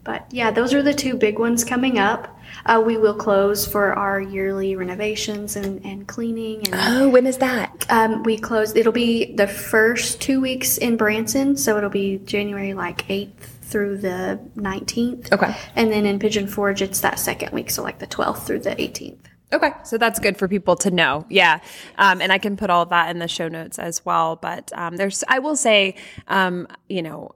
but 0.05 0.25
yeah 0.31 0.51
those 0.51 0.73
are 0.73 0.81
the 0.81 0.93
two 0.93 1.15
big 1.15 1.37
ones 1.37 1.63
coming 1.63 1.99
up. 1.99 2.39
Uh, 2.65 2.81
we 2.85 2.97
will 2.97 3.15
close 3.15 3.67
for 3.67 3.93
our 3.93 4.21
yearly 4.21 4.75
renovations 4.75 5.55
and, 5.55 5.83
and 5.85 6.07
cleaning 6.07 6.65
and 6.67 6.75
oh 6.77 7.09
when 7.09 7.27
is 7.27 7.37
that? 7.39 7.85
Um, 7.89 8.23
we 8.23 8.37
close 8.37 8.73
it'll 8.73 8.93
be 8.93 9.33
the 9.33 9.47
first 9.47 10.21
two 10.21 10.39
weeks 10.39 10.77
in 10.77 10.95
branson. 10.95 11.57
So 11.57 11.77
it'll 11.77 11.89
be 11.89 12.19
january 12.19 12.73
like 12.73 13.05
8th 13.09 13.49
through 13.73 13.97
the 13.97 14.39
19th. 14.55 15.31
Okay. 15.31 15.55
And 15.75 15.91
then 15.91 16.05
in 16.05 16.19
Pigeon 16.19 16.47
Forge, 16.47 16.83
it's 16.83 17.01
that 17.01 17.17
second 17.19 17.51
week, 17.51 17.71
so 17.71 17.81
like 17.81 17.97
the 17.97 18.07
12th 18.07 18.45
through 18.45 18.59
the 18.59 18.75
18th. 18.75 19.17
Okay, 19.51 19.71
so 19.83 19.97
that's 19.97 20.19
good 20.19 20.37
for 20.37 20.47
people 20.47 20.75
to 20.77 20.89
know. 20.89 21.25
Yeah, 21.29 21.59
um, 21.97 22.21
and 22.21 22.31
I 22.31 22.37
can 22.37 22.55
put 22.57 22.69
all 22.69 22.85
that 22.87 23.09
in 23.11 23.19
the 23.19 23.27
show 23.27 23.47
notes 23.47 23.77
as 23.77 24.03
well. 24.03 24.35
But 24.35 24.71
um, 24.75 24.95
there's, 24.95 25.23
I 25.27 25.39
will 25.39 25.55
say, 25.55 25.95
um, 26.27 26.67
you 26.89 27.03
know, 27.03 27.35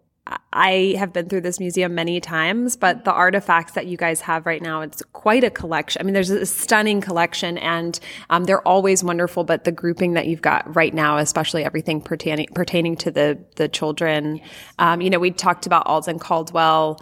I 0.53 0.95
have 0.97 1.13
been 1.13 1.29
through 1.29 1.41
this 1.41 1.59
museum 1.59 1.95
many 1.95 2.19
times, 2.19 2.75
but 2.75 3.05
the 3.05 3.11
artifacts 3.11 3.73
that 3.73 3.85
you 3.85 3.97
guys 3.97 4.21
have 4.21 4.45
right 4.45 4.61
now, 4.61 4.81
it's 4.81 5.01
quite 5.13 5.43
a 5.43 5.49
collection. 5.49 6.01
I 6.01 6.03
mean, 6.03 6.13
there's 6.13 6.29
a 6.29 6.45
stunning 6.45 7.01
collection 7.01 7.57
and 7.57 7.99
um, 8.29 8.45
they're 8.45 8.65
always 8.67 9.03
wonderful, 9.03 9.43
but 9.43 9.63
the 9.63 9.71
grouping 9.71 10.13
that 10.13 10.27
you've 10.27 10.41
got 10.41 10.75
right 10.75 10.93
now, 10.93 11.17
especially 11.17 11.63
everything 11.63 12.01
pertaining, 12.01 12.47
pertaining 12.53 12.95
to 12.97 13.11
the, 13.11 13.37
the 13.55 13.67
children, 13.67 14.41
um, 14.79 15.01
you 15.01 15.09
know, 15.09 15.19
we 15.19 15.31
talked 15.31 15.65
about 15.65 15.85
Alden 15.85 16.19
Caldwell, 16.19 16.99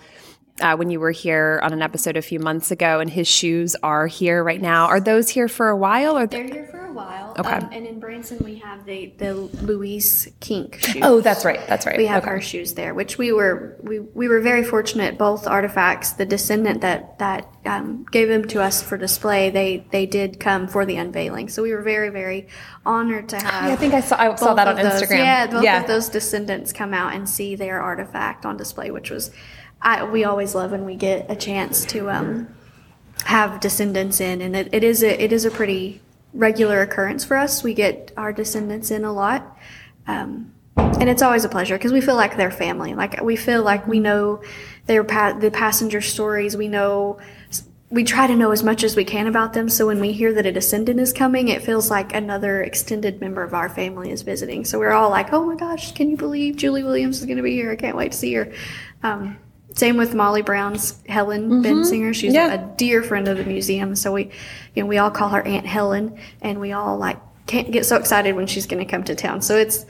uh, 0.62 0.76
when 0.76 0.90
you 0.90 1.00
were 1.00 1.12
here 1.12 1.60
on 1.64 1.74
an 1.74 1.82
episode 1.82 2.16
a 2.16 2.22
few 2.22 2.40
months 2.40 2.72
ago, 2.72 3.00
and 3.00 3.10
his 3.10 3.28
shoes 3.28 3.76
are 3.84 4.08
here 4.08 4.44
right 4.44 4.62
now. 4.62 4.86
Are 4.86 5.02
those 5.02 5.30
here 5.30 5.48
for 5.48 5.68
a 5.68 5.76
while? 5.76 6.18
Or 6.18 6.28
they're 6.28 6.46
here 6.46 6.68
for 6.72 6.86
a 6.86 6.94
while. 6.94 7.36
Okay. 7.38 7.50
Um, 7.50 7.70
and 7.74 7.86
in 7.86 8.00
Branson, 8.00 8.40
we 8.44 8.56
have 8.60 8.86
the 8.86 9.08
the 9.18 9.34
Louise 9.34 10.30
Kink 10.40 10.80
shoes. 10.80 11.02
Oh, 11.04 11.20
that's 11.20 11.44
right. 11.44 11.60
That's 11.68 11.86
right. 11.86 11.98
We 11.98 12.06
have 12.06 12.24
okay. 12.24 12.32
her 12.32 12.42
shoes 12.42 12.74
there, 12.74 12.94
which 12.94 13.18
we 13.18 13.34
were 13.34 13.78
we, 13.82 14.00
we 14.00 14.30
were 14.30 14.40
very 14.40 14.64
fortunate. 14.64 15.18
Both 15.18 15.46
artifacts, 15.46 16.14
the 16.14 16.26
descendant 16.26 16.82
that 16.82 17.20
that 17.20 17.54
um, 17.66 18.06
gave 18.12 18.30
them 18.30 18.46
to 18.46 18.62
us 18.62 18.82
for 18.82 18.98
display, 18.98 19.50
they 19.50 19.86
they 19.92 20.06
did 20.06 20.40
come 20.40 20.70
for 20.70 20.86
the 20.86 20.96
unveiling. 20.96 21.50
So 21.50 21.64
we 21.64 21.74
were 21.74 21.82
very 21.82 22.10
very 22.10 22.48
honored 22.86 23.28
to 23.30 23.38
have. 23.38 23.68
Yeah, 23.68 23.74
I 23.74 23.76
think 23.76 23.94
I 23.94 24.00
saw 24.00 24.16
I 24.18 24.34
saw 24.36 24.54
that 24.54 24.70
on 24.70 24.78
those- 24.78 25.02
Instagram. 25.02 25.18
Yeah, 25.18 25.48
both 25.48 25.64
yeah. 25.64 25.82
of 25.82 25.88
those 25.88 26.08
descendants 26.08 26.72
come 26.72 26.94
out 26.94 27.14
and 27.14 27.28
see 27.28 27.56
their 27.56 27.82
artifact 27.82 28.46
on 28.46 28.56
display, 28.56 28.90
which 28.90 29.12
was. 29.12 29.32
I, 29.82 30.04
we 30.04 30.24
always 30.24 30.56
love 30.56 30.72
when 30.72 30.86
we 30.86 30.96
get 30.96 31.30
a 31.30 31.36
chance 31.36 31.86
to 31.86 32.10
um, 32.10 32.48
have 33.26 33.60
descendants 33.60 34.20
in, 34.20 34.42
and 34.42 34.56
it, 34.56 34.70
it 34.72 34.84
is 34.84 35.04
a 35.04 35.24
it 35.24 35.32
is 35.32 35.46
a 35.46 35.52
pretty 35.52 36.02
regular 36.34 36.82
occurrence 36.82 37.24
for 37.24 37.38
us. 37.38 37.64
We 37.64 37.74
get 37.74 38.12
our 38.18 38.34
descendants 38.34 38.92
in 38.92 39.06
a 39.06 39.14
lot, 39.14 39.58
um, 40.08 40.54
and 40.78 41.10
it's 41.10 41.22
always 41.22 41.46
a 41.46 41.50
pleasure 41.50 41.78
because 41.78 41.94
we 41.94 42.02
feel 42.02 42.16
like 42.16 42.38
they're 42.38 42.52
family. 42.52 42.94
Like 42.94 43.22
we 43.22 43.36
feel 43.36 43.64
like 43.64 43.88
we 43.88 44.00
know 44.00 44.44
their 44.86 45.04
pa- 45.04 45.34
the 45.34 45.52
passenger 45.52 46.02
stories. 46.02 46.58
We 46.58 46.68
know 46.68 47.20
we 47.90 48.04
try 48.04 48.28
to 48.28 48.36
know 48.36 48.52
as 48.52 48.64
much 48.64 48.84
as 48.84 48.96
we 48.96 49.06
can 49.06 49.28
about 49.28 49.54
them. 49.54 49.70
So 49.70 49.88
when 49.88 50.00
we 50.00 50.12
hear 50.12 50.34
that 50.34 50.46
a 50.46 50.52
descendant 50.52 51.00
is 51.00 51.14
coming, 51.14 51.48
it 51.48 51.64
feels 51.64 51.90
like 51.90 52.14
another 52.14 52.62
extended 52.62 53.22
member 53.22 53.44
of 53.44 53.54
our 53.54 53.70
family 53.70 54.12
is 54.12 54.24
visiting. 54.24 54.66
So 54.66 54.80
we're 54.80 54.92
all 54.92 55.10
like, 55.10 55.32
"Oh 55.32 55.46
my 55.46 55.56
gosh, 55.56 55.94
can 55.94 56.10
you 56.10 56.18
believe 56.18 56.56
Julie 56.56 56.84
Williams 56.84 57.20
is 57.20 57.26
going 57.26 57.38
to 57.38 57.44
be 57.44 57.54
here? 57.54 57.72
I 57.72 57.76
can't 57.76 57.96
wait 57.96 58.12
to 58.12 58.18
see 58.18 58.34
her." 58.34 58.52
Um, 59.04 59.38
same 59.76 59.98
with 59.98 60.14
Molly 60.16 60.42
Brown's 60.42 61.02
Helen 61.08 61.62
Benziger. 61.64 62.14
She's 62.16 62.34
Yeah. 62.34 62.54
a 62.54 62.78
dear 62.78 63.04
friend 63.04 63.28
of 63.28 63.38
the 63.38 63.44
museum. 63.44 63.96
So 63.96 64.12
we, 64.14 64.32
you 64.74 64.84
know, 64.84 64.88
we 64.88 64.98
all 64.98 65.12
call 65.12 65.30
her 65.30 65.42
Aunt 65.46 65.66
Helen, 65.66 66.18
and 66.42 66.60
we 66.60 66.72
all 66.72 66.98
like 66.98 67.18
can't 67.46 67.72
get 67.72 67.86
so 67.86 67.98
excited 67.98 68.36
when 68.36 68.48
she's 68.48 68.66
going 68.66 68.84
to 68.84 68.90
come 68.90 69.04
to 69.04 69.14
town. 69.16 69.42
So 69.42 69.56
it's, 69.58 69.86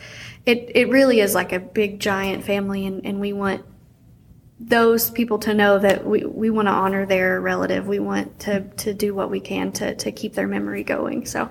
it 0.45 0.71
it 0.75 0.89
really 0.89 1.19
is 1.21 1.33
like 1.35 1.53
a 1.53 1.59
big 1.59 1.99
giant 1.99 2.43
family, 2.43 2.85
and, 2.85 3.05
and 3.05 3.19
we 3.19 3.31
want 3.33 3.63
those 4.59 5.09
people 5.11 5.37
to 5.39 5.53
know 5.53 5.77
that 5.79 6.05
we, 6.05 6.23
we 6.25 6.49
want 6.49 6.67
to 6.67 6.71
honor 6.71 7.05
their 7.05 7.39
relative. 7.41 7.87
We 7.87 7.99
want 7.99 8.39
to 8.41 8.61
to 8.61 8.93
do 8.93 9.13
what 9.13 9.29
we 9.29 9.39
can 9.39 9.71
to 9.73 9.95
to 9.95 10.11
keep 10.11 10.33
their 10.33 10.47
memory 10.47 10.83
going. 10.83 11.25
So, 11.25 11.49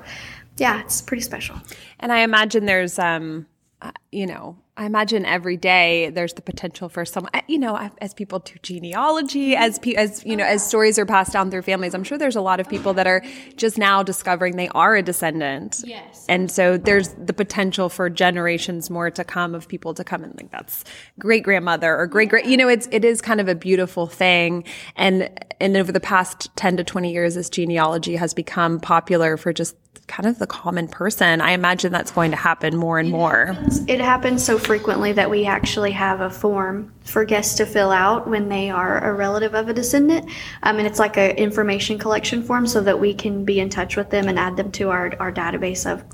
yeah, 0.57 0.81
it's 0.81 1.03
pretty 1.03 1.23
special. 1.23 1.57
And 2.01 2.11
I 2.13 2.19
imagine 2.21 2.65
there's, 2.67 2.99
um, 2.99 3.47
uh, 3.83 3.93
you 4.11 4.27
know, 4.27 4.57
I 4.77 4.87
imagine 4.87 5.25
every 5.25 5.57
day 5.57 6.11
there's 6.11 6.33
the 6.33 6.43
potential 6.43 6.89
for 6.89 7.05
some, 7.05 7.29
you 7.47 7.61
know, 7.61 7.91
as 8.01 8.13
people 8.13 8.41
do 8.41 8.55
genealogy, 8.61 9.55
as 9.55 9.79
pe- 9.79 9.95
as 9.95 10.27
you 10.27 10.35
know, 10.35 10.45
as 10.45 10.65
oh, 10.65 10.67
stories 10.67 10.99
are 10.99 11.07
passed 11.07 11.33
down 11.33 11.53
through 11.53 11.63
families. 11.63 11.95
I'm 11.95 12.03
sure 12.03 12.19
there's 12.19 12.35
a 12.35 12.41
lot 12.41 12.59
of 12.59 12.69
people 12.69 12.93
that 12.95 13.07
are 13.07 13.23
just 13.57 13.79
now 13.79 14.03
discovering 14.03 14.57
they 14.57 14.69
are 14.71 14.97
a 14.97 15.03
descendant. 15.03 15.83
Yes. 15.85 16.27
And 16.29 16.51
so 16.51 16.77
there's 16.77 17.11
the 17.11 17.33
potential 17.33 17.89
for 17.89 18.11
generations 18.11 18.91
more 18.91 19.13
to 19.13 19.23
come 19.23 19.55
of 19.55 19.69
people 19.69 19.95
to 19.95 20.03
come 20.03 20.25
and 20.25 20.35
think 20.37 20.51
that's 20.51 20.83
great 21.21 21.45
grandmother 21.45 21.97
or 21.97 22.09
great 22.09 22.29
great. 22.29 22.47
You 22.47 22.57
know, 22.57 22.69
it's 22.69 22.89
it 22.91 23.05
is 23.05 23.21
kind 23.21 23.41
of 23.41 23.49
a 23.49 23.55
beautiful 23.55 24.09
thing. 24.09 24.65
And 24.97 25.31
and 25.61 25.77
over 25.77 25.93
the 25.93 26.01
past 26.01 26.51
10 26.57 26.79
to 26.79 26.85
20 26.85 27.13
years, 27.13 27.37
this 27.37 27.49
genealogy 27.49 28.17
has 28.17 28.35
become 28.35 28.81
popular 28.81 29.37
for 29.37 29.53
just 29.53 29.77
kind 30.07 30.29
of 30.29 30.39
the 30.39 30.47
common 30.47 30.89
person. 30.89 31.41
I 31.41 31.53
imagine 31.53 31.93
that's 31.93 32.11
going 32.11 32.31
to 32.31 32.37
happen 32.37 32.77
more 32.77 32.99
and 32.99 33.11
more. 33.11 33.57
It 33.89 34.01
happens 34.01 34.45
so 34.45 34.59
frequently 34.59 35.13
that 35.13 35.31
we 35.31 35.47
actually 35.47 35.93
have 35.93 36.21
a 36.21 36.31
form 36.31 36.93
for 37.03 37.25
guests 37.25 37.55
to 37.57 37.67
fill 37.67 37.91
out 37.91 38.29
when 38.29 38.49
they 38.49 38.71
are 38.71 39.03
a 39.05 39.13
relative 39.13 39.55
of 39.55 39.69
a 39.69 39.73
descendant. 39.73 40.31
Um, 40.63 40.79
and 40.79 40.87
it's 40.87 40.99
like 40.99 41.17
an 41.17 41.33
information 41.33 41.99
collection 41.99 42.43
form 42.43 42.67
so 42.67 42.81
that 42.83 42.99
we 42.99 43.15
can 43.15 43.45
be 43.45 43.61
in 43.61 43.71
touch 43.71 43.97
with 43.97 44.11
them 44.11 44.29
and 44.29 44.39
add 44.39 44.57
them 44.57 44.71
to 44.73 44.91
our, 44.91 45.13
our 45.19 45.33
database 45.33 45.91
of, 45.91 46.05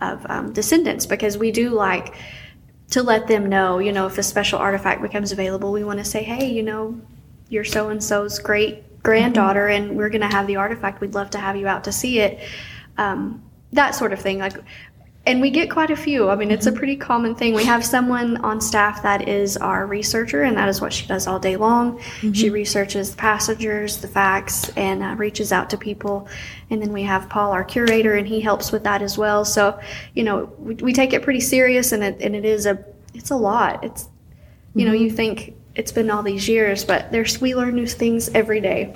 of 0.00 0.24
um, 0.30 0.52
descendants 0.52 1.06
because 1.06 1.38
we 1.38 1.50
do 1.50 1.70
like 1.70 2.14
to 2.90 3.02
let 3.02 3.26
them 3.26 3.46
know, 3.46 3.78
you 3.78 3.92
know, 3.92 4.06
if 4.06 4.16
a 4.18 4.22
special 4.22 4.58
artifact 4.58 5.02
becomes 5.02 5.32
available, 5.32 5.72
we 5.72 5.84
want 5.84 5.98
to 5.98 6.04
say, 6.04 6.22
hey, 6.22 6.50
you 6.50 6.62
know, 6.62 6.98
you're 7.48 7.64
so 7.64 7.90
and 7.90 8.02
so's 8.02 8.38
great 8.38 9.02
granddaughter 9.02 9.68
and 9.68 9.96
we're 9.96 10.08
going 10.08 10.20
to 10.20 10.26
have 10.26 10.46
the 10.46 10.56
artifact. 10.56 11.00
We'd 11.00 11.14
love 11.14 11.30
to 11.30 11.38
have 11.38 11.56
you 11.56 11.66
out 11.66 11.84
to 11.84 11.92
see 11.92 12.20
it. 12.20 12.40
Um, 12.98 13.42
that 13.72 13.94
sort 13.94 14.12
of 14.12 14.20
thing. 14.20 14.38
Like, 14.38 14.56
and 15.28 15.42
we 15.42 15.50
get 15.50 15.70
quite 15.70 15.90
a 15.90 15.96
few. 15.96 16.30
I 16.30 16.36
mean, 16.36 16.50
it's 16.50 16.64
a 16.64 16.72
pretty 16.72 16.96
common 16.96 17.34
thing. 17.34 17.52
We 17.52 17.64
have 17.64 17.84
someone 17.84 18.38
on 18.38 18.62
staff 18.62 19.02
that 19.02 19.28
is 19.28 19.58
our 19.58 19.86
researcher, 19.86 20.44
and 20.44 20.56
that 20.56 20.70
is 20.70 20.80
what 20.80 20.90
she 20.90 21.06
does 21.06 21.26
all 21.26 21.38
day 21.38 21.56
long. 21.56 22.00
She 22.32 22.48
researches 22.48 23.10
the 23.10 23.18
passengers, 23.18 23.98
the 23.98 24.08
facts, 24.08 24.70
and 24.70 25.02
uh, 25.02 25.14
reaches 25.16 25.52
out 25.52 25.68
to 25.70 25.76
people. 25.76 26.26
And 26.70 26.80
then 26.80 26.94
we 26.94 27.02
have 27.02 27.28
Paul, 27.28 27.52
our 27.52 27.62
curator, 27.62 28.14
and 28.14 28.26
he 28.26 28.40
helps 28.40 28.72
with 28.72 28.84
that 28.84 29.02
as 29.02 29.18
well. 29.18 29.44
So, 29.44 29.78
you 30.14 30.24
know, 30.24 30.50
we, 30.58 30.76
we 30.76 30.92
take 30.94 31.12
it 31.12 31.22
pretty 31.22 31.40
serious, 31.40 31.92
and 31.92 32.02
it 32.02 32.22
and 32.22 32.34
it 32.34 32.46
is 32.46 32.64
a 32.64 32.82
it's 33.12 33.30
a 33.30 33.36
lot. 33.36 33.84
It's 33.84 34.08
you 34.74 34.86
know, 34.86 34.92
you 34.92 35.10
think 35.10 35.54
it's 35.74 35.92
been 35.92 36.10
all 36.10 36.22
these 36.22 36.48
years, 36.48 36.84
but 36.84 37.12
there's 37.12 37.38
we 37.38 37.54
learn 37.54 37.74
new 37.74 37.86
things 37.86 38.30
every 38.30 38.62
day. 38.62 38.94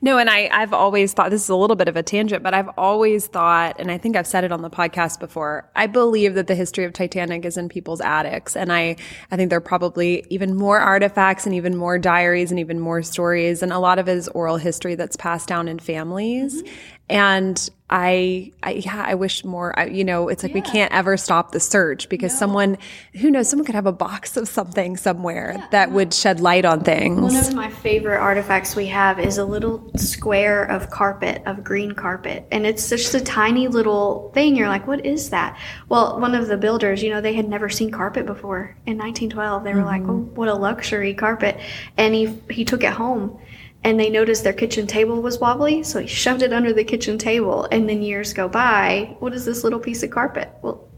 No, 0.00 0.18
and 0.18 0.28
I, 0.28 0.48
I've 0.52 0.72
always 0.72 1.12
thought 1.12 1.30
this 1.30 1.42
is 1.42 1.48
a 1.48 1.56
little 1.56 1.76
bit 1.76 1.88
of 1.88 1.96
a 1.96 2.02
tangent, 2.02 2.42
but 2.42 2.54
I've 2.54 2.68
always 2.76 3.26
thought, 3.26 3.80
and 3.80 3.90
I 3.90 3.98
think 3.98 4.16
I've 4.16 4.26
said 4.26 4.44
it 4.44 4.52
on 4.52 4.62
the 4.62 4.70
podcast 4.70 5.20
before, 5.20 5.70
I 5.74 5.86
believe 5.86 6.34
that 6.34 6.46
the 6.46 6.54
history 6.54 6.84
of 6.84 6.92
Titanic 6.92 7.44
is 7.44 7.56
in 7.56 7.68
people's 7.68 8.00
attics. 8.00 8.56
And 8.56 8.72
I, 8.72 8.96
I 9.30 9.36
think 9.36 9.50
there 9.50 9.58
are 9.58 9.60
probably 9.60 10.24
even 10.30 10.54
more 10.54 10.78
artifacts 10.78 11.46
and 11.46 11.54
even 11.54 11.76
more 11.76 11.98
diaries 11.98 12.50
and 12.50 12.60
even 12.60 12.80
more 12.80 13.02
stories. 13.02 13.62
And 13.62 13.72
a 13.72 13.78
lot 13.78 13.98
of 13.98 14.08
it 14.08 14.16
is 14.16 14.28
oral 14.28 14.56
history 14.56 14.94
that's 14.94 15.16
passed 15.16 15.48
down 15.48 15.68
in 15.68 15.78
families. 15.78 16.62
Mm-hmm. 16.62 16.74
And 17.08 17.70
I, 17.88 18.52
I, 18.64 18.72
yeah, 18.72 19.04
I 19.06 19.14
wish 19.14 19.44
more, 19.44 19.78
I, 19.78 19.86
you 19.86 20.02
know, 20.02 20.28
it's 20.28 20.42
like 20.42 20.52
we 20.52 20.60
can't 20.60 20.92
ever 20.92 21.16
stop 21.16 21.52
the 21.52 21.60
search 21.60 22.08
because 22.08 22.36
someone, 22.36 22.78
who 23.20 23.30
knows, 23.30 23.48
someone 23.48 23.64
could 23.64 23.76
have 23.76 23.86
a 23.86 23.92
box 23.92 24.36
of 24.36 24.48
something 24.48 24.96
somewhere 24.96 25.68
that 25.70 25.92
would 25.92 26.12
shed 26.12 26.40
light 26.40 26.64
on 26.64 26.82
things. 26.82 27.20
One 27.20 27.36
of 27.36 27.54
my 27.54 27.70
favorite 27.70 28.18
artifacts 28.18 28.74
we 28.74 28.86
have 28.86 29.20
is 29.20 29.38
a 29.38 29.44
little 29.44 29.88
square 29.96 30.64
of 30.64 30.90
carpet, 30.90 31.42
of 31.46 31.62
green 31.62 31.92
carpet. 31.92 32.48
And 32.50 32.66
it's 32.66 32.88
just 32.88 33.14
a 33.14 33.20
tiny 33.20 33.68
little 33.68 34.32
thing. 34.34 34.56
You're 34.56 34.68
like, 34.68 34.88
what 34.88 35.06
is 35.06 35.30
that? 35.30 35.56
Well, 35.88 36.18
one 36.18 36.34
of 36.34 36.48
the 36.48 36.56
builders, 36.56 37.04
you 37.04 37.10
know, 37.10 37.20
they 37.20 37.34
had 37.34 37.48
never 37.48 37.68
seen 37.68 37.92
carpet 37.92 38.26
before 38.26 38.76
in 38.86 38.98
1912. 38.98 39.62
They 39.62 39.74
were 39.74 39.84
like, 39.84 40.02
mm-hmm. 40.02 40.10
oh, 40.10 40.34
what 40.34 40.48
a 40.48 40.54
luxury 40.54 41.14
carpet. 41.14 41.60
And 41.96 42.12
he, 42.16 42.36
he 42.50 42.64
took 42.64 42.82
it 42.82 42.92
home. 42.92 43.38
And 43.86 44.00
they 44.00 44.10
noticed 44.10 44.42
their 44.42 44.52
kitchen 44.52 44.88
table 44.88 45.22
was 45.22 45.38
wobbly, 45.38 45.84
so 45.84 46.00
he 46.00 46.08
shoved 46.08 46.42
it 46.42 46.52
under 46.52 46.72
the 46.72 46.82
kitchen 46.82 47.18
table. 47.18 47.68
And 47.70 47.88
then 47.88 48.02
years 48.02 48.32
go 48.32 48.48
by. 48.48 49.14
What 49.20 49.32
is 49.32 49.44
this 49.44 49.62
little 49.62 49.78
piece 49.78 50.02
of 50.02 50.10
carpet? 50.10 50.50
Well, 50.60 50.88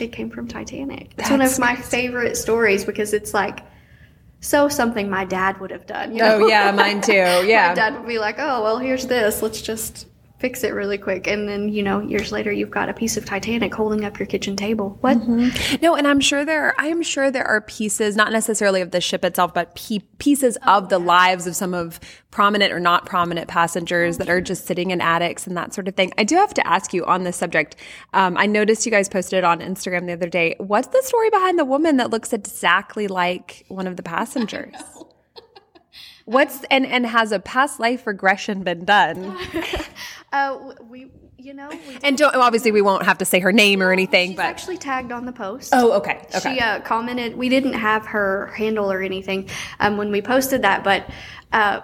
it 0.00 0.10
came 0.10 0.30
from 0.30 0.48
Titanic. 0.48 1.12
It's 1.16 1.30
one 1.30 1.40
of 1.40 1.56
my 1.60 1.76
favorite 1.76 2.36
stories 2.36 2.84
because 2.84 3.12
it's 3.12 3.34
like 3.34 3.60
so 4.40 4.68
something 4.68 5.08
my 5.08 5.24
dad 5.24 5.60
would 5.60 5.70
have 5.70 5.86
done. 5.86 6.12
You 6.12 6.24
oh, 6.24 6.38
know? 6.40 6.44
Oh 6.44 6.48
yeah, 6.48 6.72
mine 6.72 7.00
too. 7.00 7.12
Yeah. 7.46 7.68
my 7.68 7.74
dad 7.74 7.94
would 7.94 8.08
be 8.08 8.18
like, 8.18 8.40
"Oh, 8.40 8.64
well, 8.64 8.78
here's 8.78 9.06
this. 9.06 9.40
Let's 9.40 9.62
just 9.62 10.08
fix 10.44 10.62
it 10.62 10.74
really 10.74 10.98
quick." 10.98 11.26
And 11.26 11.48
then 11.48 11.70
you 11.70 11.82
know, 11.82 12.00
years 12.00 12.30
later, 12.30 12.52
you've 12.52 12.70
got 12.70 12.90
a 12.90 12.92
piece 12.92 13.16
of 13.16 13.24
Titanic 13.24 13.72
holding 13.72 14.04
up 14.04 14.18
your 14.18 14.26
kitchen 14.26 14.56
table. 14.56 14.98
What? 15.00 15.16
No, 15.80 15.94
and 15.94 16.06
I'm 16.06 16.20
sure 16.20 16.44
there. 16.44 16.74
I 16.78 16.88
am 16.88 17.02
sure 17.02 17.30
there 17.30 17.46
are 17.46 17.62
pieces, 17.62 18.14
not 18.14 18.30
necessarily 18.30 18.82
of 18.82 18.90
the 18.90 19.00
ship 19.00 19.24
itself, 19.24 19.54
but 19.54 19.74
pe- 19.74 20.00
pieces 20.18 20.58
of 20.66 20.90
the 20.90 20.98
lives 20.98 21.46
of 21.46 21.56
some 21.56 21.72
of 21.72 21.98
prominent 22.30 22.72
or 22.72 22.80
not 22.80 23.06
prominent 23.06 23.48
passengers 23.48 24.18
that 24.18 24.28
are 24.28 24.40
just 24.40 24.66
sitting 24.66 24.90
in 24.90 25.00
attics 25.00 25.46
and 25.46 25.56
that 25.56 25.72
sort 25.72 25.88
of 25.88 25.94
thing. 25.94 26.12
I 26.18 26.24
do 26.24 26.34
have 26.34 26.52
to 26.54 26.66
ask 26.66 26.92
you 26.92 27.06
on 27.06 27.22
this 27.22 27.36
subject. 27.36 27.76
Um, 28.12 28.36
I 28.36 28.44
noticed 28.44 28.84
you 28.84 28.92
guys 28.92 29.08
posted 29.08 29.38
it 29.38 29.44
on 29.44 29.60
Instagram 29.60 30.06
the 30.06 30.12
other 30.12 30.28
day. 30.28 30.56
What's 30.58 30.88
the 30.88 31.00
story 31.04 31.30
behind 31.30 31.58
the 31.58 31.64
woman 31.64 31.96
that 31.96 32.10
looks 32.10 32.32
exactly 32.32 33.06
like 33.06 33.64
one 33.68 33.86
of 33.86 33.96
the 33.96 34.02
passengers? 34.02 34.74
What's 36.26 36.64
and 36.70 36.86
and 36.86 37.06
has 37.06 37.32
a 37.32 37.38
past 37.38 37.78
life 37.78 38.06
regression 38.06 38.62
been 38.62 38.84
done? 38.86 39.36
Uh, 40.34 40.74
we, 40.90 41.12
you 41.38 41.54
know, 41.54 41.68
we 41.68 41.98
And 42.02 42.18
don't 42.18 42.34
obviously 42.34 42.72
we 42.72 42.82
won't 42.82 43.04
have 43.04 43.18
to 43.18 43.24
say 43.24 43.38
her 43.38 43.52
name 43.52 43.80
or 43.80 43.92
anything, 43.92 44.30
she's 44.30 44.36
but 44.36 44.46
actually 44.46 44.78
tagged 44.78 45.12
on 45.12 45.26
the 45.26 45.32
post. 45.32 45.70
oh, 45.72 45.92
okay, 45.92 46.26
okay. 46.34 46.54
She 46.56 46.60
uh, 46.60 46.80
commented. 46.80 47.36
We 47.36 47.48
didn't 47.48 47.74
have 47.74 48.04
her 48.06 48.48
handle 48.56 48.90
or 48.90 49.00
anything 49.00 49.48
um, 49.78 49.96
when 49.96 50.10
we 50.10 50.20
posted 50.20 50.62
that, 50.62 50.82
but 50.82 51.08
uh, 51.52 51.82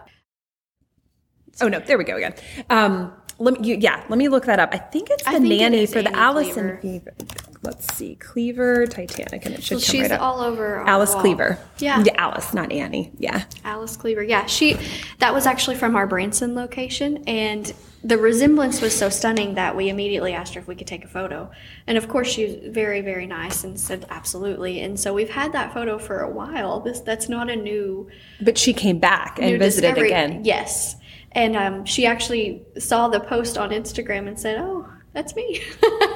Oh 1.62 1.68
no, 1.68 1.78
there 1.78 1.98
we 1.98 2.04
go 2.04 2.16
again. 2.16 2.34
Um, 2.70 3.12
let 3.40 3.58
me, 3.58 3.68
you, 3.68 3.76
yeah, 3.80 4.04
let 4.08 4.18
me 4.18 4.28
look 4.28 4.44
that 4.44 4.60
up. 4.60 4.68
I 4.72 4.78
think 4.78 5.08
it's 5.10 5.24
the 5.24 5.30
think 5.30 5.44
nanny 5.44 5.78
is 5.84 5.92
for 5.92 6.02
the 6.02 6.14
Allison 6.14 6.76
Cleaver. 6.78 7.14
Let's 7.62 7.94
see, 7.94 8.14
Cleaver, 8.16 8.86
Titanic, 8.86 9.44
and 9.46 9.54
it 9.54 9.62
should 9.62 9.80
So 9.80 9.86
come 9.86 9.92
she's 9.92 10.02
right 10.02 10.12
up. 10.12 10.20
all 10.20 10.40
over 10.40 10.76
our 10.76 10.86
Alice. 10.86 11.14
Cleaver. 11.14 11.58
Yeah. 11.78 12.02
yeah, 12.04 12.12
Alice, 12.16 12.54
not 12.54 12.70
Annie. 12.70 13.12
Yeah, 13.18 13.44
Alice 13.64 13.96
Cleaver. 13.96 14.22
Yeah, 14.22 14.46
she 14.46 14.76
that 15.18 15.34
was 15.34 15.46
actually 15.46 15.76
from 15.76 15.96
our 15.96 16.06
Branson 16.06 16.54
location 16.54 17.24
and 17.26 17.72
the 18.02 18.16
resemblance 18.16 18.80
was 18.80 18.96
so 18.96 19.10
stunning 19.10 19.54
that 19.56 19.76
we 19.76 19.90
immediately 19.90 20.32
asked 20.32 20.54
her 20.54 20.60
if 20.60 20.66
we 20.66 20.74
could 20.74 20.86
take 20.86 21.04
a 21.04 21.08
photo. 21.08 21.50
And 21.86 21.98
of 21.98 22.08
course 22.08 22.28
she 22.28 22.44
was 22.46 22.54
very 22.74 23.00
very 23.02 23.26
nice 23.26 23.62
and 23.64 23.78
said 23.78 24.06
absolutely. 24.10 24.80
And 24.80 24.98
so 24.98 25.12
we've 25.12 25.28
had 25.30 25.52
that 25.52 25.74
photo 25.74 25.98
for 25.98 26.20
a 26.20 26.30
while. 26.30 26.80
This 26.80 27.00
that's 27.00 27.28
not 27.28 27.50
a 27.50 27.56
new 27.56 28.08
but 28.40 28.56
she 28.56 28.72
came 28.72 28.98
back 28.98 29.38
and 29.40 29.58
visited 29.58 29.88
discovery. 29.96 30.08
again. 30.08 30.44
Yes. 30.44 30.96
And 31.32 31.56
um, 31.56 31.84
she 31.84 32.06
actually 32.06 32.64
saw 32.78 33.08
the 33.08 33.20
post 33.20 33.56
on 33.56 33.70
Instagram 33.70 34.26
and 34.26 34.38
said, 34.38 34.58
"Oh, 34.58 34.88
that's 35.12 35.34
me." 35.36 35.62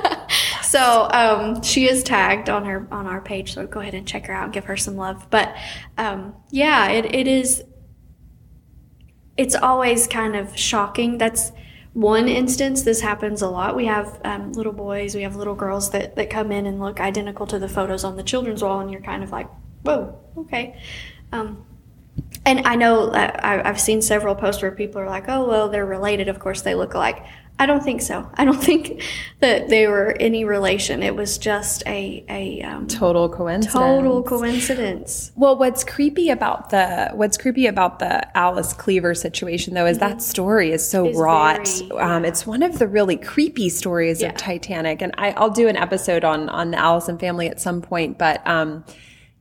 so 0.62 1.08
um, 1.12 1.62
she 1.62 1.88
is 1.88 2.02
tagged 2.02 2.48
on 2.50 2.64
her 2.64 2.88
on 2.90 3.06
our 3.06 3.20
page. 3.20 3.54
So 3.54 3.66
go 3.66 3.80
ahead 3.80 3.94
and 3.94 4.06
check 4.06 4.26
her 4.26 4.34
out 4.34 4.44
and 4.44 4.52
give 4.52 4.64
her 4.64 4.76
some 4.76 4.96
love. 4.96 5.28
But 5.30 5.54
um, 5.98 6.34
yeah, 6.50 6.88
it, 6.90 7.14
it 7.14 7.28
is. 7.28 7.62
It's 9.36 9.54
always 9.54 10.06
kind 10.06 10.36
of 10.36 10.56
shocking. 10.56 11.18
That's 11.18 11.52
one 11.92 12.28
instance. 12.28 12.82
This 12.82 13.00
happens 13.00 13.40
a 13.40 13.48
lot. 13.48 13.76
We 13.76 13.86
have 13.86 14.20
um, 14.24 14.52
little 14.52 14.72
boys, 14.72 15.14
we 15.14 15.22
have 15.22 15.36
little 15.36 15.54
girls 15.54 15.90
that 15.90 16.16
that 16.16 16.28
come 16.28 16.52
in 16.52 16.66
and 16.66 16.80
look 16.80 17.00
identical 17.00 17.46
to 17.46 17.58
the 17.58 17.68
photos 17.68 18.04
on 18.04 18.16
the 18.16 18.22
children's 18.22 18.62
wall, 18.62 18.80
and 18.80 18.90
you're 18.90 19.00
kind 19.00 19.22
of 19.22 19.30
like, 19.30 19.48
"Whoa, 19.82 20.18
okay." 20.36 20.80
Um, 21.32 21.64
and 22.46 22.66
I 22.66 22.74
know 22.76 23.10
I, 23.12 23.66
I've 23.68 23.80
seen 23.80 24.02
several 24.02 24.34
posts 24.34 24.62
where 24.62 24.70
people 24.72 25.00
are 25.00 25.08
like, 25.08 25.24
"Oh, 25.28 25.48
well, 25.48 25.68
they're 25.68 25.86
related. 25.86 26.28
Of 26.28 26.38
course, 26.38 26.62
they 26.62 26.74
look 26.74 26.94
alike." 26.94 27.24
I 27.56 27.66
don't 27.66 27.84
think 27.84 28.02
so. 28.02 28.28
I 28.34 28.44
don't 28.44 28.60
think 28.70 29.00
that 29.38 29.68
they 29.68 29.86
were 29.86 30.16
any 30.18 30.44
relation. 30.44 31.04
It 31.04 31.14
was 31.14 31.38
just 31.38 31.84
a 31.86 32.24
a 32.28 32.62
um, 32.62 32.88
Total 32.88 33.28
coincidence. 33.28 33.72
total 33.72 34.22
coincidence. 34.24 35.30
Well, 35.36 35.56
what's 35.56 35.84
creepy 35.84 36.30
about 36.30 36.70
the 36.70 37.10
what's 37.14 37.36
creepy 37.36 37.66
about 37.68 38.00
the 38.00 38.36
Alice 38.36 38.72
Cleaver 38.72 39.14
situation 39.14 39.74
though 39.74 39.86
is 39.86 39.98
that 39.98 40.20
story 40.20 40.72
is 40.72 40.84
so 40.84 41.06
It's 41.06 41.16
wrought. 41.16 41.68
very- 41.68 41.90
um, 42.00 42.24
it's 42.24 42.44
one 42.44 42.64
of 42.64 42.80
the 42.80 42.88
really 42.88 43.16
creepy 43.16 43.68
stories 43.68 44.20
Yeah. 44.20 44.30
of 44.30 44.36
Titanic, 44.36 45.00
and 45.00 45.14
I, 45.16 45.30
I'll 45.32 45.50
do 45.50 45.68
an 45.68 45.76
episode 45.76 46.24
on 46.24 46.48
on 46.48 46.72
the 46.72 46.78
Allison 46.78 47.18
family 47.18 47.46
at 47.46 47.60
some 47.60 47.80
point. 47.82 48.18
But 48.18 48.44
um, 48.48 48.84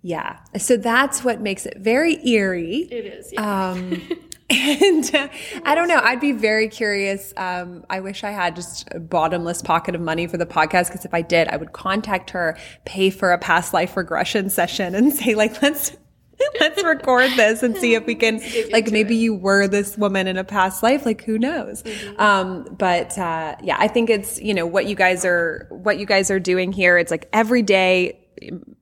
yeah, 0.03 0.39
so 0.57 0.75
that's 0.75 1.23
what 1.23 1.39
makes 1.39 1.65
it 1.65 1.77
very 1.79 2.19
eerie. 2.27 2.89
It 2.91 3.05
is. 3.05 3.31
Yeah. 3.31 3.69
Um, 3.71 4.01
and 4.49 5.15
uh, 5.15 5.29
I 5.63 5.75
don't 5.75 5.87
know. 5.87 5.99
I'd 6.03 6.19
be 6.19 6.33
very 6.33 6.67
curious. 6.67 7.33
Um, 7.37 7.85
I 7.89 8.01
wish 8.01 8.25
I 8.25 8.31
had 8.31 8.57
just 8.57 8.85
a 8.91 8.99
bottomless 8.99 9.61
pocket 9.61 9.95
of 9.95 10.01
money 10.01 10.27
for 10.27 10.35
the 10.35 10.45
podcast 10.45 10.87
because 10.87 11.05
if 11.05 11.13
I 11.13 11.21
did, 11.21 11.47
I 11.47 11.55
would 11.55 11.71
contact 11.71 12.31
her, 12.31 12.57
pay 12.83 13.09
for 13.11 13.31
a 13.31 13.37
past 13.37 13.73
life 13.73 13.95
regression 13.95 14.49
session, 14.49 14.93
and 14.93 15.13
say 15.15 15.35
like, 15.35 15.61
let's. 15.61 15.95
Let's 16.59 16.83
record 16.83 17.29
this 17.37 17.63
and 17.63 17.77
see 17.77 17.93
if 17.93 18.05
we 18.05 18.15
can, 18.15 18.41
like, 18.71 18.91
maybe 18.91 19.15
you 19.15 19.35
were 19.35 19.67
this 19.67 19.97
woman 19.97 20.27
in 20.27 20.35
a 20.35 20.43
past 20.43 20.83
life. 20.83 21.05
Like, 21.05 21.23
who 21.23 21.37
knows? 21.37 21.83
Um, 22.17 22.65
but 22.77 23.17
uh, 23.17 23.55
yeah, 23.61 23.77
I 23.79 23.87
think 23.87 24.09
it's 24.09 24.41
you 24.41 24.53
know 24.53 24.65
what 24.65 24.87
you 24.87 24.95
guys 24.95 25.23
are 25.25 25.67
what 25.69 25.99
you 25.99 26.05
guys 26.05 26.31
are 26.31 26.39
doing 26.39 26.73
here. 26.73 26.97
It's 26.97 27.11
like 27.11 27.29
every 27.31 27.61
day 27.61 28.22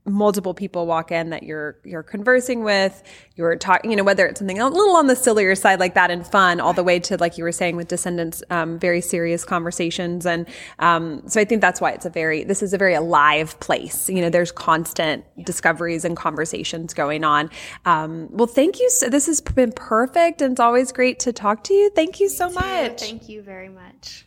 multiple 0.06 0.54
people 0.54 0.86
walk 0.86 1.12
in 1.12 1.30
that 1.30 1.44
you're 1.44 1.78
you're 1.84 2.04
conversing 2.04 2.64
with 2.64 3.04
you're 3.36 3.56
talking 3.56 3.92
you 3.92 3.98
know 3.98 4.04
whether 4.04 4.26
it's 4.26 4.40
something 4.40 4.60
a 4.60 4.68
little 4.68 4.96
on 4.96 5.08
the 5.08 5.16
sillier 5.16 5.56
side 5.56 5.80
like 5.80 5.94
that 5.94 6.12
and 6.12 6.26
fun 6.28 6.60
all 6.60 6.74
the 6.74 6.84
way 6.84 7.00
to 7.00 7.18
like 7.18 7.38
you 7.38 7.44
were 7.44 7.52
saying 7.52 7.76
with 7.76 7.88
descendants 7.88 8.44
um, 8.50 8.80
very 8.80 9.02
serious 9.02 9.44
conversations. 9.44 10.26
And 10.26 10.48
um, 10.80 11.24
so 11.28 11.40
i 11.40 11.46
think 11.46 11.62
that's 11.62 11.82
why 11.82 11.92
it's 11.92 12.06
a 12.06 12.10
very 12.10 12.44
this 12.44 12.62
is 12.64 12.74
a 12.74 12.78
very 12.78 12.94
alive 12.94 13.60
place. 13.60 14.10
You 14.10 14.22
know 14.22 14.30
there's 14.30 14.52
constant 14.52 15.26
discoveries 15.46 16.06
and 16.06 16.16
conversations 16.18 16.94
going 16.94 17.24
on. 17.24 17.50
Um, 17.86 18.28
well 18.32 18.48
thank 18.48 18.80
you 18.80 18.90
so 18.90 19.10
this 19.10 19.28
has 19.28 19.42
been 19.42 19.72
perfect 19.72 20.42
and 20.42 20.54
it's 20.54 20.60
always 20.60 20.92
great 20.92 21.20
to 21.20 21.34
talk 21.34 21.64
to 21.66 21.74
you. 21.74 21.90
Thank 21.92 22.20
you 22.20 22.30
so 22.30 22.50
much. 22.50 23.02
Thank 23.02 23.30
you 23.30 23.42
very 23.42 23.70
much. 23.70 24.26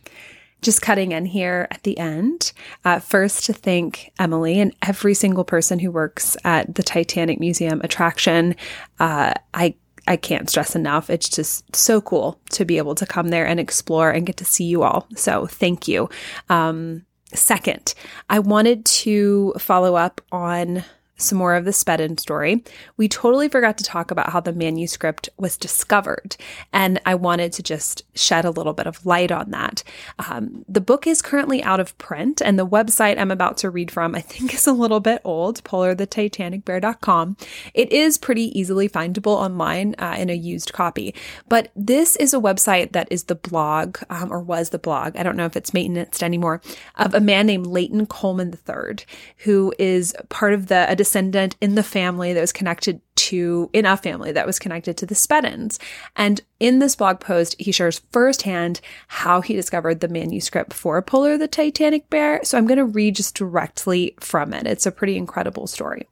Just 0.65 0.81
cutting 0.81 1.11
in 1.11 1.25
here 1.25 1.67
at 1.71 1.83
the 1.83 1.97
end. 1.97 2.51
Uh, 2.83 2.99
first, 2.99 3.45
to 3.45 3.53
thank 3.53 4.11
Emily 4.19 4.59
and 4.59 4.75
every 4.81 5.13
single 5.13 5.45
person 5.45 5.79
who 5.79 5.91
works 5.91 6.35
at 6.43 6.75
the 6.75 6.83
Titanic 6.83 7.39
Museum 7.39 7.79
attraction. 7.81 8.55
Uh, 8.99 9.33
I 9.53 9.75
I 10.07 10.17
can't 10.17 10.49
stress 10.49 10.75
enough. 10.75 11.09
It's 11.09 11.29
just 11.29 11.75
so 11.75 11.99
cool 11.99 12.39
to 12.51 12.65
be 12.65 12.77
able 12.77 12.95
to 12.95 13.05
come 13.05 13.29
there 13.29 13.47
and 13.47 13.59
explore 13.59 14.11
and 14.11 14.25
get 14.25 14.37
to 14.37 14.45
see 14.45 14.65
you 14.65 14.83
all. 14.83 15.07
So 15.15 15.47
thank 15.47 15.87
you. 15.87 16.09
Um, 16.49 17.05
second, 17.33 17.95
I 18.29 18.39
wanted 18.39 18.85
to 18.85 19.53
follow 19.57 19.95
up 19.95 20.21
on 20.31 20.83
some 21.17 21.37
more 21.37 21.55
of 21.55 21.65
the 21.65 21.71
Spedden 21.71 22.19
story. 22.19 22.63
We 22.97 23.07
totally 23.07 23.47
forgot 23.47 23.77
to 23.77 23.83
talk 23.83 24.11
about 24.11 24.31
how 24.31 24.39
the 24.39 24.53
manuscript 24.53 25.29
was 25.37 25.57
discovered, 25.57 26.35
and 26.73 26.99
I 27.05 27.15
wanted 27.15 27.53
to 27.53 27.63
just 27.63 28.03
shed 28.17 28.45
a 28.45 28.51
little 28.51 28.73
bit 28.73 28.87
of 28.87 29.05
light 29.05 29.31
on 29.31 29.51
that. 29.51 29.83
Um, 30.29 30.65
the 30.67 30.81
book 30.81 31.07
is 31.07 31.21
currently 31.21 31.63
out 31.63 31.79
of 31.79 31.97
print, 31.97 32.41
and 32.41 32.59
the 32.59 32.67
website 32.67 33.17
I'm 33.17 33.31
about 33.31 33.57
to 33.57 33.69
read 33.69 33.91
from, 33.91 34.15
I 34.15 34.21
think, 34.21 34.53
is 34.53 34.67
a 34.67 34.73
little 34.73 34.99
bit 34.99 35.21
old 35.23 35.63
polarthetitanicbear.com. 35.63 37.37
It 37.73 37.91
is 37.91 38.17
pretty 38.17 38.57
easily 38.57 38.89
findable 38.89 39.35
online 39.35 39.95
uh, 39.99 40.15
in 40.17 40.29
a 40.29 40.33
used 40.33 40.73
copy, 40.73 41.15
but 41.47 41.71
this 41.75 42.15
is 42.17 42.33
a 42.33 42.39
website 42.39 42.91
that 42.91 43.07
is 43.09 43.25
the 43.25 43.35
blog, 43.35 43.97
um, 44.09 44.31
or 44.31 44.41
was 44.41 44.69
the 44.69 44.79
blog, 44.79 45.15
I 45.15 45.23
don't 45.23 45.37
know 45.37 45.45
if 45.45 45.55
it's 45.55 45.73
maintained 45.73 45.85
anymore, 46.21 46.61
of 46.95 47.13
a 47.13 47.19
man 47.19 47.45
named 47.45 47.67
Leighton 47.67 48.05
Coleman 48.05 48.53
III, 48.67 49.05
who 49.37 49.73
is 49.77 50.15
part 50.29 50.53
of 50.53 50.67
the 50.67 50.89
descendant 51.05 51.55
in 51.61 51.75
the 51.75 51.83
family 51.83 52.33
that 52.33 52.41
was 52.41 52.51
connected 52.51 52.99
to 53.15 53.69
in 53.73 53.85
a 53.85 53.95
family 53.95 54.31
that 54.31 54.47
was 54.47 54.57
connected 54.57 54.97
to 54.97 55.05
the 55.05 55.13
Speddens. 55.13 55.79
And 56.15 56.41
in 56.59 56.79
this 56.79 56.95
blog 56.95 57.19
post, 57.19 57.55
he 57.59 57.71
shares 57.71 58.01
firsthand 58.11 58.81
how 59.07 59.41
he 59.41 59.53
discovered 59.53 59.99
the 59.99 60.07
manuscript 60.07 60.73
for 60.73 60.99
Polar 61.03 61.37
the 61.37 61.47
Titanic 61.47 62.09
Bear. 62.09 62.43
So 62.43 62.57
I'm 62.57 62.65
going 62.65 62.79
to 62.79 62.85
read 62.85 63.15
just 63.15 63.35
directly 63.35 64.15
from 64.19 64.51
it. 64.51 64.65
It's 64.65 64.87
a 64.87 64.91
pretty 64.91 65.15
incredible 65.15 65.67
story. 65.67 66.07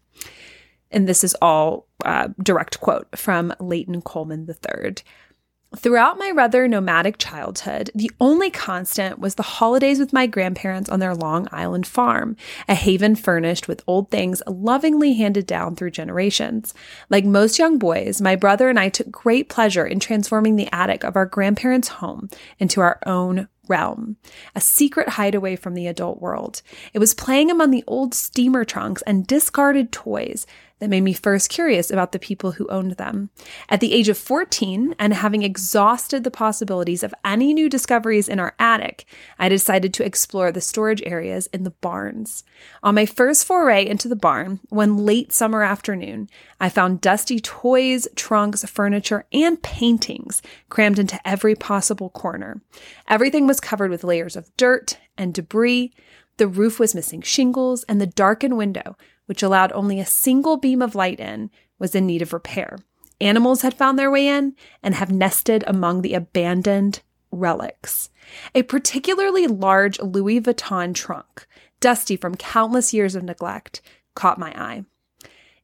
And 0.91 1.08
this 1.08 1.23
is 1.23 1.36
all 1.41 1.88
uh, 2.06 2.29
direct 2.41 2.79
quote 2.79 3.17
from 3.17 3.51
Leighton 3.60 4.03
Coleman 4.03 4.47
III. 4.47 4.93
Throughout 5.76 6.20
my 6.20 6.30
rather 6.30 6.68
nomadic 6.68 7.18
childhood, 7.18 7.90
the 7.96 8.12
only 8.22 8.52
constant 8.52 9.18
was 9.18 9.36
the 9.36 9.44
holidays 9.44 10.00
with 10.00 10.14
my 10.14 10.28
grandparents 10.28 10.88
on 10.88 11.00
their 11.00 11.16
Long 11.16 11.48
Island 11.52 11.88
farm, 11.88 12.38
a 12.70 12.76
haven 12.76 13.16
furnished 13.16 13.68
with 13.68 13.84
old 13.88 14.12
things 14.12 14.44
lovingly 14.46 15.14
handed 15.14 15.48
down 15.48 15.76
through 15.76 15.90
generations. 15.92 16.76
Like 17.10 17.26
most 17.26 17.58
young 17.58 17.80
boys, 17.80 18.22
my 18.22 18.36
brother 18.36 18.70
and 18.70 18.80
I 18.80 18.90
took 18.90 19.10
great 19.10 19.50
pleasure 19.50 19.86
in 19.86 20.00
transforming 20.00 20.58
the 20.58 20.70
attic 20.72 21.04
of 21.04 21.16
our 21.16 21.26
grandparents' 21.26 21.88
home 21.88 22.30
into 22.60 22.80
our 22.80 23.00
own 23.08 23.48
realm, 23.68 24.18
a 24.56 24.62
secret 24.62 25.10
hideaway 25.10 25.56
from 25.56 25.74
the 25.74 25.88
adult 25.88 26.22
world. 26.22 26.62
It 26.94 27.00
was 27.00 27.14
playing 27.14 27.50
among 27.50 27.72
the 27.72 27.84
old 27.88 28.14
steamer 28.14 28.64
trunks 28.64 29.02
and 29.04 29.26
discarded 29.26 29.92
toys 29.92 30.46
that 30.80 30.90
made 30.90 31.02
me 31.02 31.14
first 31.14 31.50
curious 31.50 31.90
about 31.90 32.12
the 32.12 32.20
people 32.20 32.52
who 32.52 32.68
owned 32.68 32.92
them. 32.94 33.30
At 33.70 33.80
the 33.80 33.94
age 33.94 34.10
of 34.10 34.18
14, 34.18 34.96
and 35.00 35.14
having 35.14 35.44
exhausted 35.44 36.24
the 36.24 36.32
possibilities 36.32 37.04
of 37.04 37.14
any 37.24 37.54
new 37.54 37.70
discoveries 37.70 38.28
in 38.28 38.40
our 38.40 38.54
attic, 38.60 39.06
I 39.40 39.50
decided 39.50 39.94
to 39.94 40.06
explore 40.06 40.52
the 40.52 40.62
storage 40.62 41.02
areas 41.06 41.48
in 41.48 41.64
the 41.64 41.72
barns. 41.72 42.44
On 42.82 42.96
my 42.96 43.06
first 43.06 43.46
foray 43.46 43.88
into 43.88 44.08
the 44.08 44.16
barn, 44.16 44.60
one 44.70 44.98
late 44.98 45.32
summer 45.32 45.64
afternoon, 45.64 46.30
I 46.60 46.70
found 46.70 47.02
dusty 47.02 47.40
toys, 47.40 48.08
trunks, 48.16 48.66
furniture, 48.66 49.26
and 49.32 49.62
paintings 49.62 50.42
crammed 50.70 51.00
into 51.00 51.20
every 51.28 51.56
possible 51.56 52.10
corner. 52.10 52.62
Everything 53.08 53.48
was 53.48 53.60
covered 53.60 53.92
with 53.92 54.04
layers 54.04 54.36
of 54.36 54.56
dirt 54.58 54.98
and 55.18 55.34
debris. 55.34 55.94
The 56.38 56.48
roof 56.48 56.80
was 56.80 56.96
missing 56.96 57.22
shingles, 57.22 57.84
and 57.84 58.02
the 58.02 58.08
darkened 58.08 58.58
window, 58.58 58.98
which 59.26 59.44
allowed 59.44 59.72
only 59.72 60.00
a 60.00 60.06
single 60.06 60.58
beam 60.58 60.82
of 60.82 60.96
light 60.96 61.20
in, 61.20 61.50
was 61.80 61.96
in 61.96 62.06
need 62.06 62.22
of 62.22 62.34
repair. 62.34 62.78
Animals 63.22 63.62
had 63.62 63.74
found 63.74 63.98
their 63.98 64.12
way 64.12 64.28
in 64.28 64.56
and 64.82 64.96
have 64.96 65.12
nested 65.12 65.64
among 65.68 66.02
the 66.02 66.14
abandoned 66.14 67.02
relics. 67.32 68.10
A 68.54 68.64
particularly 68.64 69.48
large 69.48 70.00
Louis 70.00 70.42
Vuitton 70.42 70.94
trunk, 70.94 71.48
dusty 71.80 72.16
from 72.16 72.36
countless 72.36 72.94
years 72.94 73.16
of 73.16 73.24
neglect, 73.24 73.82
caught 74.16 74.38
my 74.38 74.52
eye. 74.52 74.86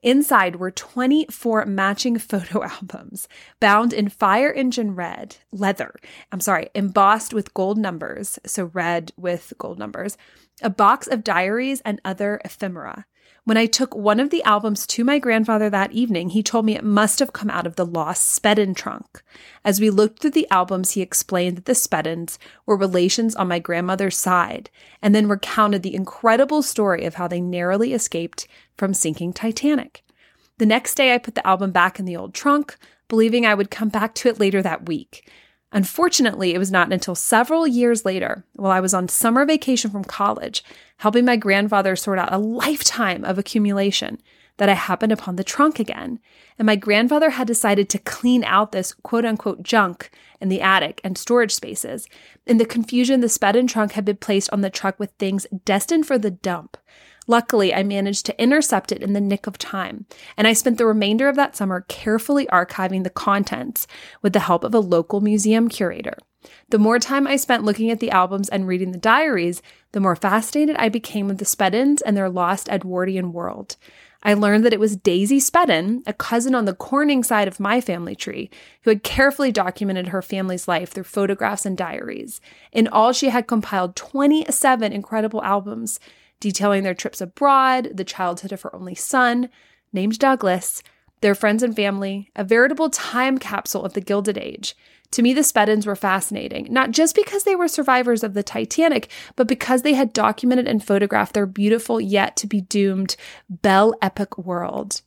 Inside 0.02 0.56
were 0.56 0.72
24 0.72 1.66
matching 1.66 2.18
photo 2.20 2.64
albums 2.64 3.28
bound 3.60 3.92
in 3.92 4.10
fire 4.10 4.52
engine 4.52 4.96
red 4.96 5.38
leather. 5.52 5.94
I'm 6.32 6.40
sorry, 6.40 6.70
embossed 6.74 7.34
with 7.34 7.54
gold 7.54 7.78
numbers, 7.78 8.40
so 8.46 8.72
red 8.74 9.12
with 9.18 9.54
gold 9.58 9.78
numbers, 9.78 10.18
a 10.62 10.70
box 10.70 11.08
of 11.08 11.24
diaries 11.24 11.82
and 11.82 12.00
other 12.06 12.40
ephemera. 12.46 13.06
When 13.46 13.58
I 13.58 13.66
took 13.66 13.96
one 13.96 14.20
of 14.20 14.30
the 14.30 14.44
albums 14.44 14.86
to 14.88 15.04
my 15.04 15.18
grandfather 15.18 15.70
that 15.70 15.92
evening, 15.92 16.30
he 16.30 16.44
told 16.44 16.66
me 16.66 16.76
it 16.76 16.84
must 16.84 17.20
have 17.20 17.34
come 17.34 17.50
out 17.50 17.66
of 17.66 17.76
the 17.76 17.86
lost 17.86 18.40
Spedden 18.40 18.76
trunk. 18.76 19.24
As 19.64 19.80
we 19.80 19.90
looked 19.90 20.22
through 20.22 20.32
the 20.32 20.48
albums, 20.52 20.92
he 20.92 21.02
explained 21.02 21.58
that 21.58 21.66
the 21.66 21.74
Speddens 21.74 22.38
were 22.66 22.78
relations 22.78 23.36
on 23.36 23.48
my 23.48 23.60
grandmother's 23.60 24.18
side, 24.18 24.70
and 25.02 25.16
then 25.16 25.28
recounted 25.28 25.84
the 25.84 25.96
incredible 25.96 26.62
story 26.62 27.06
of 27.06 27.16
how 27.16 27.28
they 27.28 27.42
narrowly 27.42 27.94
escaped 27.94 28.48
from 28.78 28.94
sinking 28.94 29.34
Titanic. 29.34 30.04
The 30.58 30.66
next 30.66 30.96
day, 30.96 31.14
I 31.14 31.18
put 31.18 31.36
the 31.36 31.48
album 31.48 31.72
back 31.72 32.00
in 32.00 32.06
the 32.06 32.18
old 32.18 32.34
trunk, 32.34 32.78
believing 33.08 33.46
I 33.46 33.56
would 33.56 33.72
come 33.72 33.90
back 33.90 34.14
to 34.16 34.30
it 34.30 34.40
later 34.40 34.62
that 34.62 34.88
week. 34.88 35.30
Unfortunately, 35.72 36.54
it 36.54 36.58
was 36.58 36.72
not 36.72 36.92
until 36.92 37.16
several 37.16 37.68
years 37.68 38.04
later, 38.04 38.44
while 38.54 38.72
I 38.72 38.80
was 38.80 38.94
on 38.94 39.08
summer 39.08 39.46
vacation 39.46 39.92
from 39.92 40.04
college, 40.04 40.64
helping 41.00 41.26
my 41.26 41.36
grandfather 41.36 41.96
sort 41.96 42.20
out 42.20 42.32
a 42.32 42.38
lifetime 42.38 43.26
of 43.26 43.38
accumulation, 43.38 44.20
that 44.60 44.70
I 44.70 44.74
happened 44.74 45.12
upon 45.12 45.38
the 45.38 45.44
trunk 45.44 45.80
again. 45.80 46.20
And 46.60 46.66
my 46.66 46.76
grandfather 46.76 47.32
had 47.32 47.48
decided 47.48 47.90
to 47.90 47.98
clean 47.98 48.44
out 48.44 48.72
this 48.72 48.94
quote 48.94 49.26
unquote 49.26 49.64
junk 49.64 50.12
in 50.40 50.50
the 50.50 50.62
attic 50.62 51.02
and 51.04 51.18
storage 51.18 51.54
spaces. 51.54 52.08
In 52.46 52.58
the 52.58 52.66
confusion, 52.66 53.22
the 53.22 53.28
Spedden 53.28 53.68
trunk 53.68 53.94
had 53.94 54.06
been 54.06 54.18
placed 54.18 54.52
on 54.52 54.62
the 54.62 54.70
truck 54.70 55.00
with 55.00 55.12
things 55.12 55.48
destined 55.66 56.06
for 56.06 56.18
the 56.18 56.30
dump. 56.30 56.78
Luckily, 57.26 57.74
I 57.74 57.84
managed 57.84 58.26
to 58.26 58.42
intercept 58.42 58.92
it 58.92 59.04
in 59.04 59.14
the 59.14 59.22
nick 59.22 59.46
of 59.46 59.58
time, 59.58 60.08
and 60.36 60.48
I 60.48 60.54
spent 60.54 60.80
the 60.80 60.86
remainder 60.86 61.30
of 61.30 61.36
that 61.36 61.56
summer 61.56 61.86
carefully 61.88 62.48
archiving 62.48 63.04
the 63.04 63.12
contents 63.12 63.86
with 64.24 64.34
the 64.34 64.40
help 64.40 64.64
of 64.64 64.74
a 64.74 64.80
local 64.80 65.22
museum 65.22 65.70
curator. 65.70 66.18
The 66.70 66.80
more 66.80 67.00
time 67.00 67.28
I 67.28 67.36
spent 67.36 67.64
looking 67.64 67.92
at 67.92 68.00
the 68.00 68.12
albums 68.12 68.50
and 68.50 68.68
reading 68.68 68.92
the 68.92 68.98
diaries, 68.98 69.62
the 69.92 70.00
more 70.00 70.16
fascinated 70.16 70.76
I 70.78 70.90
became 70.90 71.28
with 71.28 71.40
the 71.40 71.46
Speddens 71.46 72.02
and 72.02 72.16
their 72.16 72.30
lost 72.30 72.70
Edwardian 72.70 73.34
world. 73.34 73.76
I 74.22 74.34
learned 74.34 74.66
that 74.66 74.74
it 74.74 74.80
was 74.80 74.98
Daisy 74.98 75.40
Spedden, 75.40 76.04
a 76.06 76.14
cousin 76.14 76.54
on 76.54 76.66
the 76.66 76.74
Corning 76.74 77.24
side 77.24 77.48
of 77.48 77.60
my 77.60 77.80
family 77.80 78.16
tree, 78.16 78.50
who 78.84 78.92
had 78.92 79.02
carefully 79.02 79.52
documented 79.52 80.10
her 80.10 80.22
family's 80.22 80.68
life 80.68 80.92
through 80.92 81.06
photographs 81.06 81.66
and 81.66 81.78
diaries. 81.78 82.42
In 82.74 82.90
all, 82.90 83.14
she 83.14 83.30
had 83.30 83.48
compiled 83.48 83.96
27 83.96 84.92
incredible 84.92 85.42
albums 85.44 86.00
detailing 86.42 86.84
their 86.84 86.94
trips 86.94 87.22
abroad, 87.22 87.92
the 87.94 88.04
childhood 88.04 88.52
of 88.52 88.62
her 88.62 88.76
only 88.76 88.96
son, 88.96 89.50
named 89.94 90.20
Douglas, 90.20 90.84
their 91.22 91.36
friends 91.36 91.64
and 91.64 91.76
family, 91.76 92.30
a 92.36 92.44
veritable 92.44 92.90
time 92.90 93.38
capsule 93.38 93.84
of 93.84 93.94
the 93.94 94.02
Gilded 94.02 94.38
Age. 94.38 94.76
To 95.12 95.22
me, 95.24 95.34
the 95.34 95.42
Speddens 95.42 95.88
were 95.88 95.96
fascinating, 95.96 96.68
not 96.70 96.92
just 96.92 97.16
because 97.16 97.44
they 97.44 97.56
were 97.56 97.68
survivors 97.68 98.24
of 98.24 98.36
the 98.36 98.44
Titanic, 98.44 99.10
but 99.36 99.48
because 99.48 99.82
they 99.82 99.96
had 99.96 100.14
documented 100.14 100.68
and 100.68 100.84
photographed 100.84 101.34
their 101.34 101.48
beautiful 101.48 102.00
yet 102.00 102.36
to 102.38 102.48
be 102.48 102.62
doomed 102.62 103.16
Belle 103.50 103.96
Epoque 104.02 104.38
world. 104.38 105.02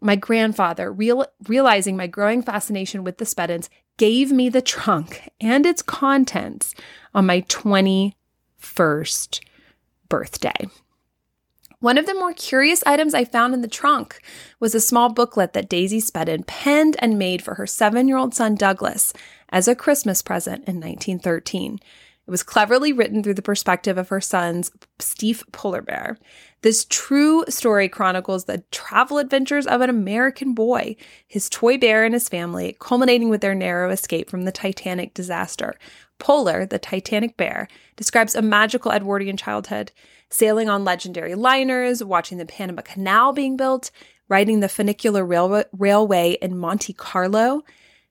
My 0.00 0.16
grandfather, 0.16 0.90
real, 0.92 1.26
realizing 1.46 1.96
my 1.96 2.08
growing 2.08 2.42
fascination 2.42 3.04
with 3.04 3.18
the 3.18 3.24
Speddens, 3.24 3.68
gave 3.98 4.32
me 4.32 4.48
the 4.48 4.62
trunk 4.62 5.30
and 5.40 5.64
its 5.64 5.82
contents 5.82 6.74
on 7.14 7.26
my 7.26 7.42
21st 7.42 9.40
birthday. 10.08 10.66
One 11.80 11.96
of 11.96 12.04
the 12.04 12.12
more 12.12 12.34
curious 12.34 12.82
items 12.84 13.14
I 13.14 13.24
found 13.24 13.54
in 13.54 13.62
the 13.62 13.68
trunk 13.68 14.20
was 14.60 14.74
a 14.74 14.80
small 14.80 15.08
booklet 15.08 15.54
that 15.54 15.70
Daisy 15.70 15.98
Spedden 15.98 16.46
penned 16.46 16.94
and 16.98 17.18
made 17.18 17.40
for 17.40 17.54
her 17.54 17.66
seven 17.66 18.06
year 18.06 18.18
old 18.18 18.34
son 18.34 18.54
Douglas 18.54 19.14
as 19.48 19.66
a 19.66 19.74
Christmas 19.74 20.20
present 20.20 20.68
in 20.68 20.74
1913. 20.76 21.80
It 22.30 22.38
was 22.38 22.44
cleverly 22.44 22.92
written 22.92 23.24
through 23.24 23.34
the 23.34 23.42
perspective 23.42 23.98
of 23.98 24.10
her 24.10 24.20
son's 24.20 24.70
Steve 25.00 25.42
Polar 25.50 25.82
Bear. 25.82 26.16
This 26.62 26.86
true 26.88 27.44
story 27.48 27.88
chronicles 27.88 28.44
the 28.44 28.62
travel 28.70 29.18
adventures 29.18 29.66
of 29.66 29.80
an 29.80 29.90
American 29.90 30.54
boy, 30.54 30.94
his 31.26 31.48
toy 31.48 31.76
bear, 31.76 32.04
and 32.04 32.14
his 32.14 32.28
family, 32.28 32.76
culminating 32.78 33.30
with 33.30 33.40
their 33.40 33.56
narrow 33.56 33.90
escape 33.90 34.30
from 34.30 34.44
the 34.44 34.52
Titanic 34.52 35.12
disaster. 35.12 35.74
Polar, 36.20 36.66
the 36.66 36.78
Titanic 36.78 37.36
bear, 37.36 37.66
describes 37.96 38.36
a 38.36 38.42
magical 38.42 38.92
Edwardian 38.92 39.36
childhood, 39.36 39.90
sailing 40.28 40.68
on 40.68 40.84
legendary 40.84 41.34
liners, 41.34 42.04
watching 42.04 42.38
the 42.38 42.46
Panama 42.46 42.82
Canal 42.82 43.32
being 43.32 43.56
built, 43.56 43.90
riding 44.28 44.60
the 44.60 44.68
funicular 44.68 45.26
railway, 45.26 45.64
railway 45.76 46.36
in 46.40 46.56
Monte 46.56 46.92
Carlo, 46.92 47.62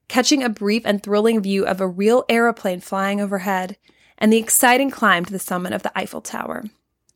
catching 0.10 0.44
a 0.44 0.50
brief 0.50 0.82
and 0.84 1.02
thrilling 1.02 1.42
view 1.42 1.66
of 1.66 1.80
a 1.80 1.88
real 1.88 2.26
aeroplane 2.28 2.82
flying 2.82 3.22
overhead, 3.22 3.78
and 4.20 4.32
the 4.32 4.38
exciting 4.38 4.92
climb 4.92 5.26
to 5.26 5.32
the 5.32 5.40
summit 5.40 5.74
of 5.74 5.82
the 5.82 5.98
Eiffel 5.98 6.22
Tower. 6.22 6.66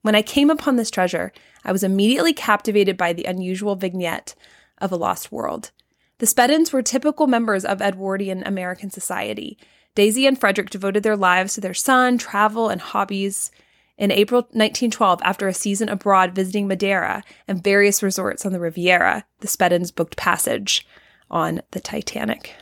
When 0.02 0.16
I 0.16 0.24
came 0.24 0.50
upon 0.50 0.76
this 0.76 0.90
treasure, 0.90 1.32
I 1.64 1.72
was 1.72 1.84
immediately 1.84 2.34
captivated 2.34 2.98
by 2.98 3.14
the 3.14 3.26
unusual 3.26 3.76
vignette 3.76 4.34
of 4.80 4.92
a 4.92 4.98
lost 4.98 5.32
world. 5.32 5.70
The 6.18 6.26
Speddens 6.26 6.74
were 6.74 6.82
typical 6.82 7.28
members 7.28 7.64
of 7.64 7.82
Edwardian 7.82 8.44
American 8.46 8.90
society, 8.90 9.58
Daisy 9.96 10.26
and 10.26 10.40
Frederick 10.40 10.72
devoted 10.72 11.04
their 11.04 11.16
lives 11.16 11.54
to 11.54 11.62
their 11.62 11.76
son, 11.76 12.18
travel, 12.18 12.70
and 12.70 12.82
hobbies. 12.82 13.52
In 13.96 14.12
April 14.12 14.42
1912, 14.42 15.22
after 15.24 15.48
a 15.48 15.54
season 15.54 15.88
abroad 15.88 16.34
visiting 16.34 16.68
Madeira 16.68 17.24
and 17.48 17.64
various 17.64 18.02
resorts 18.02 18.44
on 18.44 18.54
the 18.54 18.60
Riviera, 18.60 19.26
the 19.42 19.48
Speddens 19.48 19.92
booked 19.92 20.18
passage 20.18 20.88
on 21.30 21.62
the 21.72 21.80
Titanic. 21.80 22.56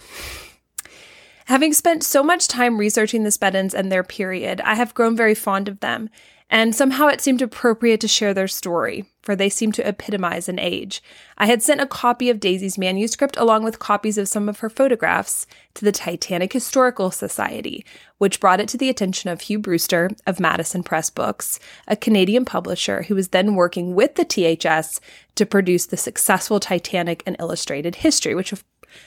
Having 1.52 1.74
spent 1.74 2.02
so 2.02 2.24
much 2.24 2.48
time 2.48 2.78
researching 2.78 3.26
the 3.26 3.30
Speddens 3.30 3.74
and 3.74 3.92
their 3.92 4.04
period, 4.04 4.62
I 4.62 4.76
have 4.76 4.94
grown 4.94 5.18
very 5.18 5.36
fond 5.36 5.68
of 5.68 5.82
them 5.82 6.10
and 6.52 6.76
somehow 6.76 7.08
it 7.08 7.22
seemed 7.22 7.42
appropriate 7.42 8.02
to 8.02 8.10
share 8.10 8.34
their 8.34 8.48
story, 8.48 9.06
for 9.22 9.38
they 9.38 9.48
seemed 9.48 9.74
to 9.76 9.88
epitomize 9.88 10.50
an 10.50 10.60
age. 10.60 11.02
I 11.38 11.46
had 11.46 11.64
sent 11.64 11.80
a 11.80 11.86
copy 11.86 12.30
of 12.30 12.42
Daisy's 12.42 12.78
manuscript 12.78 13.38
along 13.38 13.64
with 13.64 13.80
copies 13.80 14.18
of 14.18 14.28
some 14.28 14.50
of 14.50 14.60
her 14.60 14.70
photographs 14.70 15.48
to 15.76 15.86
the 15.86 15.94
Titanic 15.94 16.52
Historical 16.52 17.10
Society, 17.10 17.86
which 18.18 18.42
brought 18.42 18.60
it 18.60 18.68
to 18.68 18.78
the 18.78 18.90
attention 18.90 19.30
of 19.30 19.42
Hugh 19.42 19.60
Brewster 19.60 20.10
of 20.28 20.42
Madison 20.42 20.84
Press 20.84 21.10
Books, 21.10 21.58
a 21.88 21.96
Canadian 21.96 22.44
publisher 22.44 23.04
who 23.04 23.16
was 23.16 23.30
then 23.30 23.56
working 23.56 23.96
with 23.96 24.16
the 24.16 24.26
THS 24.26 25.00
to 25.36 25.46
produce 25.46 25.86
the 25.86 25.98
successful 25.98 26.60
Titanic 26.60 27.24
An 27.26 27.38
Illustrated 27.40 27.96
History, 27.96 28.36
which 28.36 28.54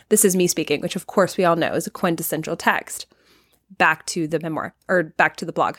this 0.09 0.25
is 0.25 0.37
me 0.37 0.47
speaking, 0.47 0.81
which 0.81 0.97
of 0.97 1.07
course 1.07 1.37
we 1.37 1.45
all 1.45 1.57
know 1.57 1.75
is 1.75 1.87
a 1.87 1.91
quintessential 1.91 2.57
text. 2.57 3.07
Back 3.77 4.07
to 4.07 4.29
the 4.29 4.39
memoir, 4.41 4.75
or 4.89 5.03
back 5.03 5.37
to 5.37 5.45
the 5.45 5.53
blog. 5.53 5.77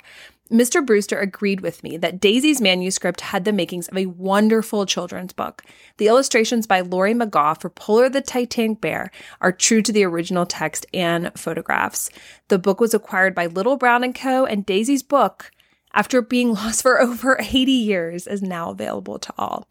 Mr. 0.52 0.86
Brewster 0.86 1.18
agreed 1.18 1.62
with 1.62 1.82
me 1.84 1.98
that 1.98 2.20
Daisy's 2.20 2.62
manuscript 2.62 3.22
had 3.22 3.46
the 3.46 3.54
makings 3.54 3.88
of 3.88 3.98
a 3.98 4.06
wonderful 4.06 4.86
children's 4.86 5.34
book. 5.34 5.64
The 5.98 6.08
illustrations 6.08 6.68
by 6.68 6.82
Laurie 6.82 7.16
McGaw 7.16 7.60
for 7.60 7.70
Polar 7.70 8.10
the 8.10 8.22
Titanic 8.22 8.80
Bear 8.80 9.10
are 9.42 9.52
true 9.52 9.82
to 9.82 9.92
the 9.92 10.04
original 10.04 10.46
text 10.46 10.86
and 10.94 11.32
photographs. 11.36 12.12
The 12.50 12.60
book 12.60 12.80
was 12.80 12.94
acquired 12.94 13.34
by 13.34 13.48
Little 13.48 13.76
Brown 13.76 14.14
& 14.14 14.14
Co. 14.14 14.46
and 14.46 14.66
Daisy's 14.66 15.02
book 15.02 15.52
after 15.96 16.22
being 16.22 16.54
lost 16.54 16.84
for 16.84 17.02
over 17.02 17.40
80 17.40 17.72
years 17.72 18.28
is 18.28 18.44
now 18.44 18.70
available 18.70 19.18
to 19.18 19.34
all. 19.40 19.68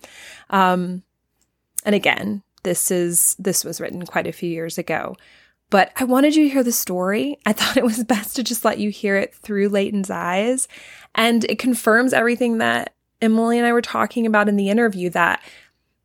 Um, 0.51 1.05
and 1.85 1.95
again, 1.95 2.43
this 2.65 2.91
is 2.91 3.37
this 3.39 3.65
was 3.65 3.81
written 3.81 4.05
quite 4.05 4.27
a 4.27 4.33
few 4.33 4.51
years 4.51 4.77
ago. 4.77 5.17
But 5.71 5.93
I 5.97 6.05
wanted 6.05 6.35
you 6.35 6.45
to 6.45 6.51
hear 6.51 6.63
the 6.63 6.73
story. 6.73 7.39
I 7.47 7.53
thought 7.55 7.77
it 7.77 7.85
was 7.85 8.03
best 8.05 8.37
to 8.37 8.43
just 8.43 8.65
let 8.65 8.79
you 8.79 8.91
hear 8.91 9.17
it 9.17 9.35
through 9.35 9.69
Leighton's 9.69 10.11
eyes. 10.11 10.69
And 11.15 11.45
it 11.45 11.59
confirms 11.59 12.13
everything 12.13 12.59
that 12.59 12.95
Emily 13.23 13.59
and 13.59 13.67
I 13.67 13.73
were 13.73 13.83
talking 13.83 14.27
about 14.27 14.49
in 14.49 14.57
the 14.57 14.69
interview 14.69 15.11
that 15.11 15.43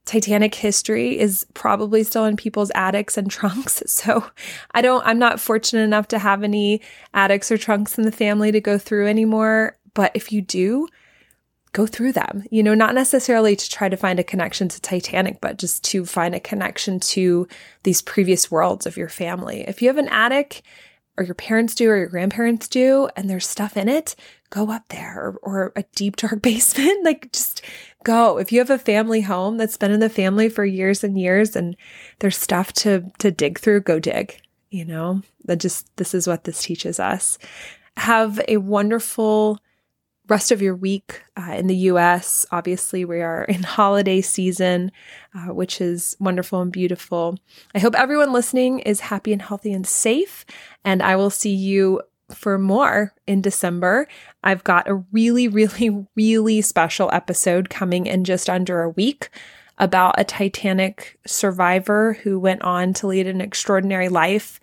Titanic 0.06 0.56
history 0.56 1.20
is 1.20 1.46
probably 1.54 2.04
still 2.04 2.26
in 2.26 2.36
people's 2.36 2.72
attics 2.74 3.18
and 3.18 3.30
trunks. 3.32 3.84
So 3.86 4.26
I 4.72 4.82
don't, 4.82 5.06
I'm 5.06 5.20
not 5.20 5.40
fortunate 5.40 5.84
enough 5.84 6.08
to 6.10 6.20
have 6.20 6.44
any 6.44 6.82
attics 7.14 7.52
or 7.52 7.58
trunks 7.58 7.98
in 7.98 8.06
the 8.06 8.12
family 8.12 8.52
to 8.52 8.62
go 8.62 8.78
through 8.78 9.08
anymore. 9.08 9.78
But 9.94 10.12
if 10.14 10.32
you 10.32 10.42
do, 10.42 10.88
go 11.72 11.86
through 11.86 12.14
them, 12.14 12.44
you 12.50 12.64
know, 12.64 12.74
not 12.74 12.96
necessarily 12.96 13.56
to 13.56 13.70
try 13.70 13.90
to 13.90 13.98
find 13.98 14.20
a 14.20 14.24
connection 14.24 14.68
to 14.70 14.82
Titanic, 14.82 15.40
but 15.40 15.58
just 15.58 15.84
to 15.86 16.06
find 16.06 16.34
a 16.34 16.40
connection 16.40 17.00
to 17.00 17.48
these 17.84 18.02
previous 18.02 18.50
worlds 18.50 18.86
of 18.86 18.98
your 18.98 19.10
family. 19.10 19.66
If 19.68 19.82
you 19.82 19.88
have 19.88 19.98
an 19.98 20.08
attic, 20.10 20.64
or 21.20 21.24
your 21.24 21.36
parents 21.36 21.76
do, 21.76 21.90
or 21.90 21.98
your 21.98 22.08
grandparents 22.08 22.70
do, 22.70 23.10
and 23.18 23.30
there's 23.30 23.46
stuff 23.46 23.76
in 23.76 23.90
it, 23.90 24.16
go 24.50 24.72
up 24.72 24.88
there 24.88 25.18
or, 25.18 25.40
or 25.44 25.74
a 25.76 25.84
deep, 25.94 26.16
dark 26.16 26.42
basement. 26.42 27.04
like, 27.04 27.32
just 27.34 27.62
go. 28.06 28.38
If 28.38 28.54
you 28.54 28.60
have 28.60 28.70
a 28.70 28.80
family 28.80 29.20
home 29.20 29.58
that's 29.58 29.76
been 29.76 29.92
in 29.92 30.00
the 30.00 30.10
family 30.10 30.48
for 30.48 30.64
years 30.64 31.04
and 31.04 31.20
years 31.20 31.58
and 31.58 31.76
there's 32.20 32.38
stuff 32.38 32.72
to, 32.74 33.12
to 33.20 33.32
dig 33.32 33.60
through, 33.60 33.82
go 33.82 34.00
dig. 34.00 34.40
You 34.70 34.86
know, 34.86 35.22
that 35.44 35.58
just, 35.58 35.94
this 35.98 36.14
is 36.14 36.26
what 36.26 36.46
this 36.46 36.62
teaches 36.62 37.02
us. 37.02 37.38
Have 37.98 38.40
a 38.48 38.58
wonderful, 38.58 39.60
rest 40.30 40.52
of 40.52 40.62
your 40.62 40.76
week 40.76 41.24
uh, 41.36 41.54
in 41.54 41.68
the 41.68 41.76
US. 41.76 42.46
Obviously, 42.52 43.04
we 43.04 43.22
are 43.22 43.44
in 43.44 43.64
holiday 43.78 44.22
season, 44.22 44.92
uh, 45.36 45.54
which 45.54 45.82
is 45.82 46.16
wonderful 46.20 46.62
and 46.62 46.72
beautiful. 46.72 47.38
I 47.76 47.80
hope 47.80 47.96
everyone 47.96 48.32
listening 48.32 48.80
is 48.80 49.00
happy 49.02 49.34
and 49.34 49.42
healthy 49.42 49.74
and 49.74 49.86
safe. 49.86 50.46
And 50.86 51.02
I 51.02 51.16
will 51.16 51.30
see 51.30 51.54
you 51.54 52.02
for 52.34 52.58
more 52.58 53.14
in 53.28 53.42
December. 53.42 54.08
I've 54.44 54.64
got 54.64 54.88
a 54.88 55.04
really, 55.12 55.48
really, 55.50 56.06
really 56.16 56.62
special 56.62 57.10
episode 57.12 57.70
coming 57.70 58.06
in 58.06 58.24
just 58.24 58.50
under 58.50 58.82
a 58.82 58.90
week 58.90 59.30
about 59.80 60.16
a 60.18 60.26
Titanic 60.26 61.18
survivor 61.26 62.14
who 62.24 62.38
went 62.38 62.62
on 62.62 62.94
to 62.94 63.08
lead 63.08 63.28
an 63.28 63.42
extraordinary 63.42 64.10
life 64.10 64.60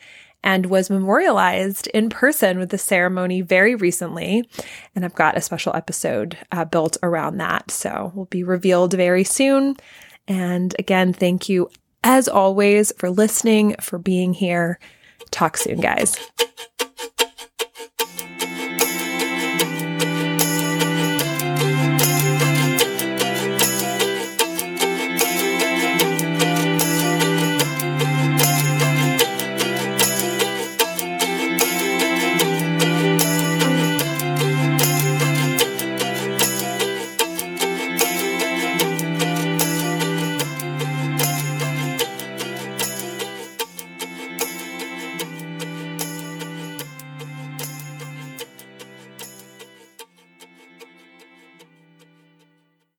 and 0.46 0.66
was 0.66 0.88
memorialized 0.88 1.88
in 1.88 2.08
person 2.08 2.56
with 2.56 2.70
the 2.70 2.78
ceremony 2.78 3.40
very 3.40 3.74
recently. 3.74 4.48
And 4.94 5.04
I've 5.04 5.16
got 5.16 5.36
a 5.36 5.40
special 5.40 5.74
episode 5.74 6.38
uh, 6.52 6.64
built 6.64 6.96
around 7.02 7.38
that. 7.38 7.72
So 7.72 8.12
will 8.14 8.26
be 8.26 8.44
revealed 8.44 8.94
very 8.94 9.24
soon. 9.24 9.76
And 10.28 10.74
again, 10.78 11.12
thank 11.12 11.48
you 11.48 11.68
as 12.04 12.28
always 12.28 12.92
for 12.96 13.10
listening, 13.10 13.74
for 13.80 13.98
being 13.98 14.34
here. 14.34 14.78
Talk 15.32 15.56
soon, 15.56 15.80
guys. 15.80 16.16